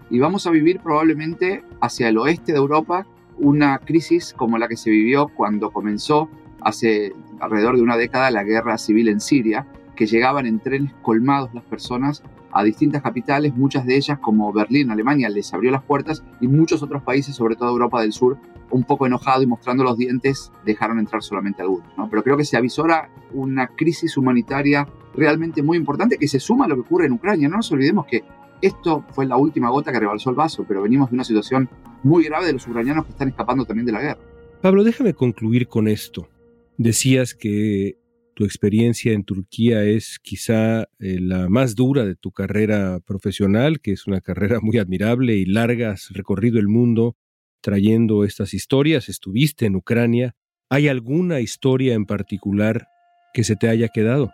y 0.08 0.20
vamos 0.20 0.46
a 0.46 0.50
vivir 0.50 0.78
probablemente 0.80 1.64
hacia 1.80 2.08
el 2.08 2.18
oeste 2.18 2.52
de 2.52 2.58
Europa 2.58 3.04
una 3.38 3.78
crisis 3.78 4.32
como 4.32 4.58
la 4.58 4.68
que 4.68 4.76
se 4.76 4.90
vivió 4.90 5.28
cuando 5.28 5.72
comenzó 5.72 6.28
hace 6.61 7.12
alrededor 7.40 7.76
de 7.76 7.82
una 7.82 7.96
década 7.96 8.30
la 8.30 8.44
guerra 8.44 8.78
civil 8.78 9.08
en 9.08 9.20
Siria, 9.20 9.66
que 9.96 10.06
llegaban 10.06 10.46
en 10.46 10.61
trenes 10.61 10.92
colmados 11.02 11.52
las 11.52 11.64
personas 11.64 12.22
a 12.52 12.62
distintas 12.62 13.02
capitales, 13.02 13.56
muchas 13.56 13.87
de 13.87 13.96
ellas 13.96 14.18
como 14.20 14.52
Berlín, 14.52 14.90
Alemania, 14.90 15.28
les 15.28 15.52
abrió 15.52 15.72
las 15.72 15.82
puertas 15.82 16.22
y 16.40 16.46
muchos 16.46 16.82
otros 16.82 17.02
países, 17.02 17.35
sobre 17.35 17.56
todo 17.56 17.70
Europa 17.70 18.02
del 18.02 18.12
Sur, 18.12 18.38
un 18.72 18.85
poco 18.85 19.06
enojado 19.06 19.42
y 19.42 19.46
mostrando 19.46 19.85
los 19.85 19.96
dientes, 19.96 20.50
dejaron 20.64 20.98
entrar 20.98 21.22
solamente 21.22 21.62
algunos. 21.62 21.88
¿no? 21.96 22.08
Pero 22.11 22.22
creo 22.22 22.37
que 22.37 22.44
se 22.44 22.56
avisora 22.56 23.11
una 23.32 23.68
crisis 23.68 24.16
humanitaria 24.16 24.88
realmente 25.14 25.62
muy 25.62 25.76
importante 25.76 26.16
que 26.16 26.26
se 26.26 26.40
suma 26.40 26.64
a 26.64 26.68
lo 26.68 26.76
que 26.76 26.80
ocurre 26.80 27.06
en 27.06 27.12
Ucrania. 27.12 27.48
No 27.48 27.56
nos 27.56 27.70
olvidemos 27.70 28.06
que 28.06 28.24
esto 28.62 29.04
fue 29.11 29.26
la 29.26 29.37
última 29.37 29.70
gota 29.70 29.92
que 29.92 30.00
rebalsó 30.00 30.30
el 30.30 30.37
vaso, 30.37 30.64
pero 30.66 30.82
venimos 30.82 31.11
de 31.11 31.14
una 31.14 31.24
situación 31.24 31.68
muy 32.02 32.24
grave 32.24 32.46
de 32.46 32.54
los 32.54 32.66
ucranianos 32.66 33.04
que 33.04 33.12
están 33.12 33.28
escapando 33.28 33.64
también 33.64 33.87
de 33.87 33.92
la 33.92 34.00
guerra. 34.00 34.20
Pablo, 34.62 34.85
déjame 34.85 35.14
concluir 35.14 35.68
con 35.68 35.88
esto. 35.88 36.28
Decías 36.78 37.35
que 37.35 37.98
tu 38.35 38.44
experiencia 38.44 39.12
en 39.12 39.24
Turquía 39.24 39.85
es 39.85 40.18
quizá 40.22 40.85
eh, 40.98 41.18
la 41.20 41.48
más 41.48 41.74
dura 41.74 42.04
de 42.04 42.14
tu 42.14 42.30
carrera 42.30 43.00
profesional, 43.00 43.80
que 43.80 43.92
es 43.92 44.06
una 44.06 44.20
carrera 44.20 44.61
muy 44.62 44.78
admirable 44.78 45.35
y 45.35 45.44
larga, 45.44 45.90
has 45.90 46.11
recorrido 46.11 46.58
el 46.58 46.68
mundo 46.68 47.16
trayendo 47.62 48.25
estas 48.25 48.53
historias, 48.53 49.09
estuviste 49.09 49.64
en 49.64 49.77
Ucrania. 49.77 50.35
¿Hay 50.68 50.88
alguna 50.88 51.40
historia 51.40 51.94
en 51.94 52.05
particular 52.05 52.88
que 53.33 53.44
se 53.44 53.57
te 53.57 53.68
haya 53.68 53.88
quedado? 53.88 54.31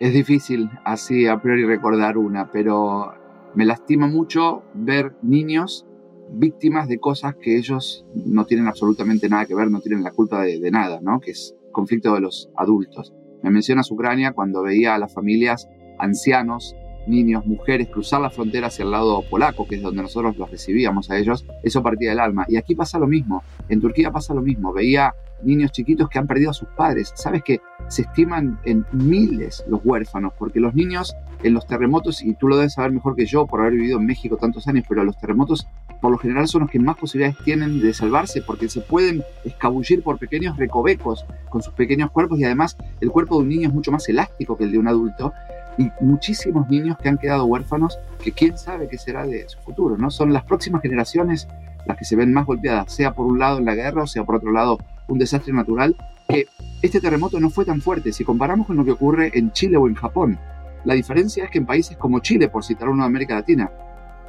Es 0.00 0.12
difícil 0.12 0.68
así 0.84 1.28
a 1.28 1.40
priori 1.40 1.64
recordar 1.64 2.18
una, 2.18 2.50
pero 2.50 3.14
me 3.54 3.64
lastima 3.64 4.08
mucho 4.08 4.64
ver 4.74 5.14
niños 5.22 5.86
víctimas 6.34 6.88
de 6.88 6.98
cosas 6.98 7.36
que 7.36 7.56
ellos 7.56 8.04
no 8.14 8.46
tienen 8.46 8.66
absolutamente 8.66 9.28
nada 9.28 9.46
que 9.46 9.54
ver, 9.54 9.70
no 9.70 9.80
tienen 9.80 10.02
la 10.02 10.12
culpa 10.12 10.42
de, 10.42 10.70
nada, 10.70 11.00
¿no? 11.02 11.20
Que 11.20 11.32
es 11.32 11.54
conflicto 11.72 12.14
de 12.14 12.20
los 12.20 12.50
adultos. 12.56 13.12
Me 13.42 13.50
mencionas 13.50 13.90
Ucrania 13.90 14.32
cuando 14.32 14.62
veía 14.62 14.94
a 14.94 14.98
las 14.98 15.12
familias 15.12 15.68
ancianos, 15.98 16.74
niños, 17.06 17.46
mujeres 17.46 17.88
cruzar 17.88 18.20
la 18.20 18.30
frontera 18.30 18.68
hacia 18.68 18.84
el 18.84 18.90
lado 18.90 19.22
polaco, 19.28 19.66
que 19.66 19.76
es 19.76 19.82
donde 19.82 20.02
nosotros 20.02 20.36
los 20.36 20.50
recibíamos 20.50 21.10
a 21.10 21.18
ellos, 21.18 21.44
eso 21.62 21.82
partía 21.82 22.10
del 22.10 22.20
alma. 22.20 22.44
Y 22.48 22.56
aquí 22.56 22.74
pasa 22.74 22.98
lo 22.98 23.06
mismo, 23.06 23.42
en 23.68 23.80
Turquía 23.80 24.10
pasa 24.10 24.34
lo 24.34 24.42
mismo. 24.42 24.72
Veía 24.72 25.14
niños 25.42 25.72
chiquitos 25.72 26.08
que 26.08 26.18
han 26.18 26.26
perdido 26.26 26.50
a 26.50 26.54
sus 26.54 26.68
padres. 26.68 27.12
Sabes 27.14 27.42
que 27.42 27.60
se 27.88 28.02
estiman 28.02 28.60
en 28.64 28.86
miles 28.92 29.64
los 29.68 29.80
huérfanos, 29.84 30.32
porque 30.38 30.60
los 30.60 30.74
niños 30.74 31.14
en 31.42 31.54
los 31.54 31.66
terremotos, 31.66 32.22
y 32.22 32.34
tú 32.34 32.48
lo 32.48 32.56
debes 32.56 32.74
saber 32.74 32.92
mejor 32.92 33.16
que 33.16 33.26
yo 33.26 33.46
por 33.46 33.60
haber 33.60 33.72
vivido 33.72 33.98
en 33.98 34.06
México 34.06 34.36
tantos 34.36 34.68
años, 34.68 34.84
pero 34.88 35.04
los 35.04 35.18
terremotos 35.18 35.66
por 36.00 36.10
lo 36.10 36.18
general 36.18 36.48
son 36.48 36.62
los 36.62 36.70
que 36.70 36.80
más 36.80 36.96
posibilidades 36.96 37.42
tienen 37.44 37.80
de 37.80 37.94
salvarse 37.94 38.42
porque 38.42 38.68
se 38.68 38.80
pueden 38.80 39.22
escabullir 39.44 40.02
por 40.02 40.18
pequeños 40.18 40.56
recovecos 40.56 41.24
con 41.48 41.62
sus 41.62 41.72
pequeños 41.74 42.10
cuerpos 42.10 42.40
y 42.40 42.44
además 42.44 42.76
el 43.00 43.10
cuerpo 43.10 43.36
de 43.36 43.42
un 43.42 43.48
niño 43.48 43.68
es 43.68 43.74
mucho 43.74 43.92
más 43.92 44.08
elástico 44.08 44.56
que 44.56 44.64
el 44.64 44.72
de 44.72 44.78
un 44.78 44.88
adulto 44.88 45.32
y 45.78 45.90
muchísimos 46.00 46.68
niños 46.68 46.96
que 46.98 47.08
han 47.08 47.18
quedado 47.18 47.44
huérfanos 47.46 47.98
que 48.22 48.32
quién 48.32 48.58
sabe 48.58 48.88
qué 48.88 48.98
será 48.98 49.26
de 49.26 49.48
su 49.48 49.58
futuro, 49.60 49.96
¿no? 49.96 50.10
Son 50.10 50.32
las 50.32 50.44
próximas 50.44 50.82
generaciones 50.82 51.48
las 51.86 51.96
que 51.96 52.04
se 52.04 52.16
ven 52.16 52.32
más 52.32 52.46
golpeadas, 52.46 52.92
sea 52.92 53.12
por 53.12 53.26
un 53.26 53.38
lado 53.38 53.58
en 53.58 53.64
la 53.64 53.74
guerra 53.74 54.02
o 54.02 54.06
sea 54.06 54.24
por 54.24 54.36
otro 54.36 54.52
lado 54.52 54.78
un 55.08 55.18
desastre 55.18 55.52
natural, 55.52 55.96
que 56.28 56.46
este 56.80 57.00
terremoto 57.00 57.40
no 57.40 57.50
fue 57.50 57.64
tan 57.64 57.80
fuerte 57.80 58.12
si 58.12 58.24
comparamos 58.24 58.66
con 58.66 58.76
lo 58.76 58.84
que 58.84 58.92
ocurre 58.92 59.30
en 59.34 59.52
Chile 59.52 59.76
o 59.76 59.88
en 59.88 59.94
Japón. 59.94 60.38
La 60.84 60.94
diferencia 60.94 61.44
es 61.44 61.50
que 61.50 61.58
en 61.58 61.66
países 61.66 61.96
como 61.96 62.20
Chile, 62.20 62.48
por 62.48 62.64
citar 62.64 62.88
uno 62.88 63.02
de 63.02 63.06
América 63.06 63.34
Latina, 63.34 63.70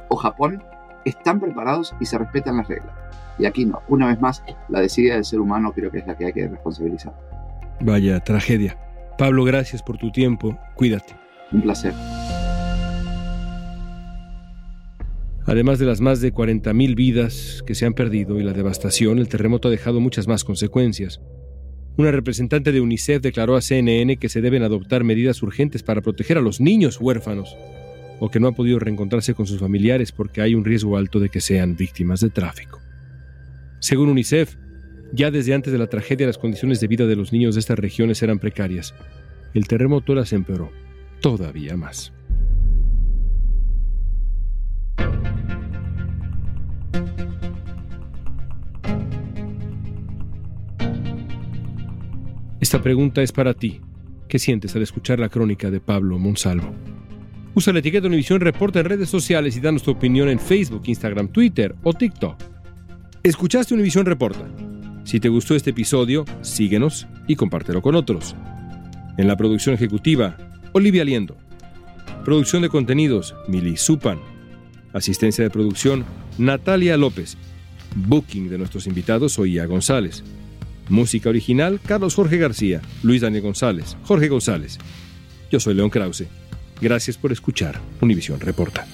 o 0.08 0.16
Japón, 0.16 0.62
están 1.04 1.40
preparados 1.40 1.94
y 2.00 2.06
se 2.06 2.18
respetan 2.18 2.56
las 2.56 2.68
reglas. 2.68 2.94
Y 3.38 3.46
aquí 3.46 3.64
no. 3.64 3.82
Una 3.88 4.06
vez 4.06 4.20
más, 4.20 4.44
la 4.68 4.80
desidia 4.80 5.14
del 5.14 5.24
ser 5.24 5.40
humano 5.40 5.72
creo 5.72 5.90
que 5.90 5.98
es 5.98 6.06
la 6.06 6.16
que 6.16 6.26
hay 6.26 6.32
que 6.32 6.46
responsabilizar. 6.46 7.14
Vaya 7.80 8.20
tragedia. 8.20 8.78
Pablo, 9.18 9.44
gracias 9.44 9.82
por 9.82 9.98
tu 9.98 10.12
tiempo. 10.12 10.56
Cuídate. 10.76 11.23
Un 11.52 11.62
placer. 11.62 11.94
Además 15.46 15.78
de 15.78 15.84
las 15.84 16.00
más 16.00 16.20
de 16.20 16.32
40.000 16.32 16.94
vidas 16.94 17.62
que 17.66 17.74
se 17.74 17.84
han 17.84 17.92
perdido 17.92 18.40
y 18.40 18.42
la 18.42 18.54
devastación, 18.54 19.18
el 19.18 19.28
terremoto 19.28 19.68
ha 19.68 19.70
dejado 19.70 20.00
muchas 20.00 20.26
más 20.26 20.42
consecuencias. 20.42 21.20
Una 21.96 22.10
representante 22.10 22.72
de 22.72 22.80
UNICEF 22.80 23.22
declaró 23.22 23.54
a 23.54 23.60
CNN 23.60 24.16
que 24.16 24.28
se 24.28 24.40
deben 24.40 24.62
adoptar 24.62 25.04
medidas 25.04 25.42
urgentes 25.42 25.82
para 25.82 26.00
proteger 26.00 26.38
a 26.38 26.40
los 26.40 26.60
niños 26.60 26.98
huérfanos 27.00 27.56
o 28.20 28.30
que 28.30 28.40
no 28.40 28.48
han 28.48 28.54
podido 28.54 28.78
reencontrarse 28.78 29.34
con 29.34 29.46
sus 29.46 29.60
familiares 29.60 30.12
porque 30.12 30.40
hay 30.40 30.54
un 30.54 30.64
riesgo 30.64 30.96
alto 30.96 31.20
de 31.20 31.28
que 31.28 31.40
sean 31.40 31.76
víctimas 31.76 32.20
de 32.20 32.30
tráfico. 32.30 32.80
Según 33.80 34.08
UNICEF, 34.08 34.56
ya 35.12 35.30
desde 35.30 35.54
antes 35.54 35.72
de 35.72 35.78
la 35.78 35.88
tragedia 35.88 36.26
las 36.26 36.38
condiciones 36.38 36.80
de 36.80 36.88
vida 36.88 37.06
de 37.06 37.16
los 37.16 37.32
niños 37.32 37.54
de 37.54 37.60
estas 37.60 37.78
regiones 37.78 38.22
eran 38.22 38.38
precarias. 38.38 38.94
El 39.52 39.68
terremoto 39.68 40.14
las 40.14 40.32
empeoró 40.32 40.72
todavía 41.24 41.74
más. 41.74 42.12
Esta 52.60 52.82
pregunta 52.82 53.22
es 53.22 53.32
para 53.32 53.54
ti. 53.54 53.80
¿Qué 54.28 54.38
sientes 54.38 54.76
al 54.76 54.82
escuchar 54.82 55.18
la 55.18 55.30
crónica 55.30 55.70
de 55.70 55.80
Pablo 55.80 56.18
Monsalvo? 56.18 56.74
Usa 57.54 57.72
la 57.72 57.78
etiqueta 57.78 58.06
Univisión 58.06 58.42
Reporta 58.42 58.80
en 58.80 58.84
redes 58.84 59.08
sociales 59.08 59.56
y 59.56 59.60
danos 59.60 59.82
tu 59.82 59.92
opinión 59.92 60.28
en 60.28 60.38
Facebook, 60.38 60.82
Instagram, 60.84 61.28
Twitter 61.28 61.74
o 61.84 61.94
TikTok. 61.94 62.36
Escuchaste 63.22 63.72
Univisión 63.72 64.04
Reporta. 64.04 64.46
Si 65.04 65.20
te 65.20 65.30
gustó 65.30 65.54
este 65.54 65.70
episodio, 65.70 66.26
síguenos 66.42 67.06
y 67.26 67.36
compártelo 67.36 67.80
con 67.80 67.94
otros. 67.94 68.36
En 69.16 69.26
la 69.26 69.38
producción 69.38 69.74
ejecutiva, 69.74 70.36
Olivia 70.76 71.04
Liendo. 71.04 71.36
Producción 72.24 72.62
de 72.62 72.68
contenidos, 72.68 73.36
Mili 73.46 73.76
Supan. 73.76 74.18
Asistencia 74.92 75.44
de 75.44 75.50
producción, 75.50 76.04
Natalia 76.36 76.96
López. 76.96 77.36
Booking 77.94 78.50
de 78.50 78.58
nuestros 78.58 78.88
invitados, 78.88 79.38
Oía 79.38 79.66
González. 79.66 80.24
Música 80.88 81.28
original, 81.28 81.78
Carlos 81.86 82.16
Jorge 82.16 82.38
García, 82.38 82.82
Luis 83.04 83.20
Daniel 83.20 83.44
González, 83.44 83.96
Jorge 84.02 84.26
González. 84.26 84.78
Yo 85.48 85.60
soy 85.60 85.74
León 85.74 85.90
Krause. 85.90 86.26
Gracias 86.80 87.16
por 87.18 87.30
escuchar 87.30 87.80
Univisión 88.00 88.40
Reporta. 88.40 88.84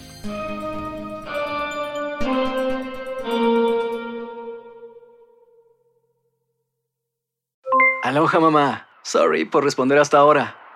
Aloha 8.03 8.39
mamá. 8.39 8.87
Sorry 9.03 9.47
por 9.47 9.65
responder 9.65 9.99
hasta 9.99 10.19
ahora. 10.19 10.60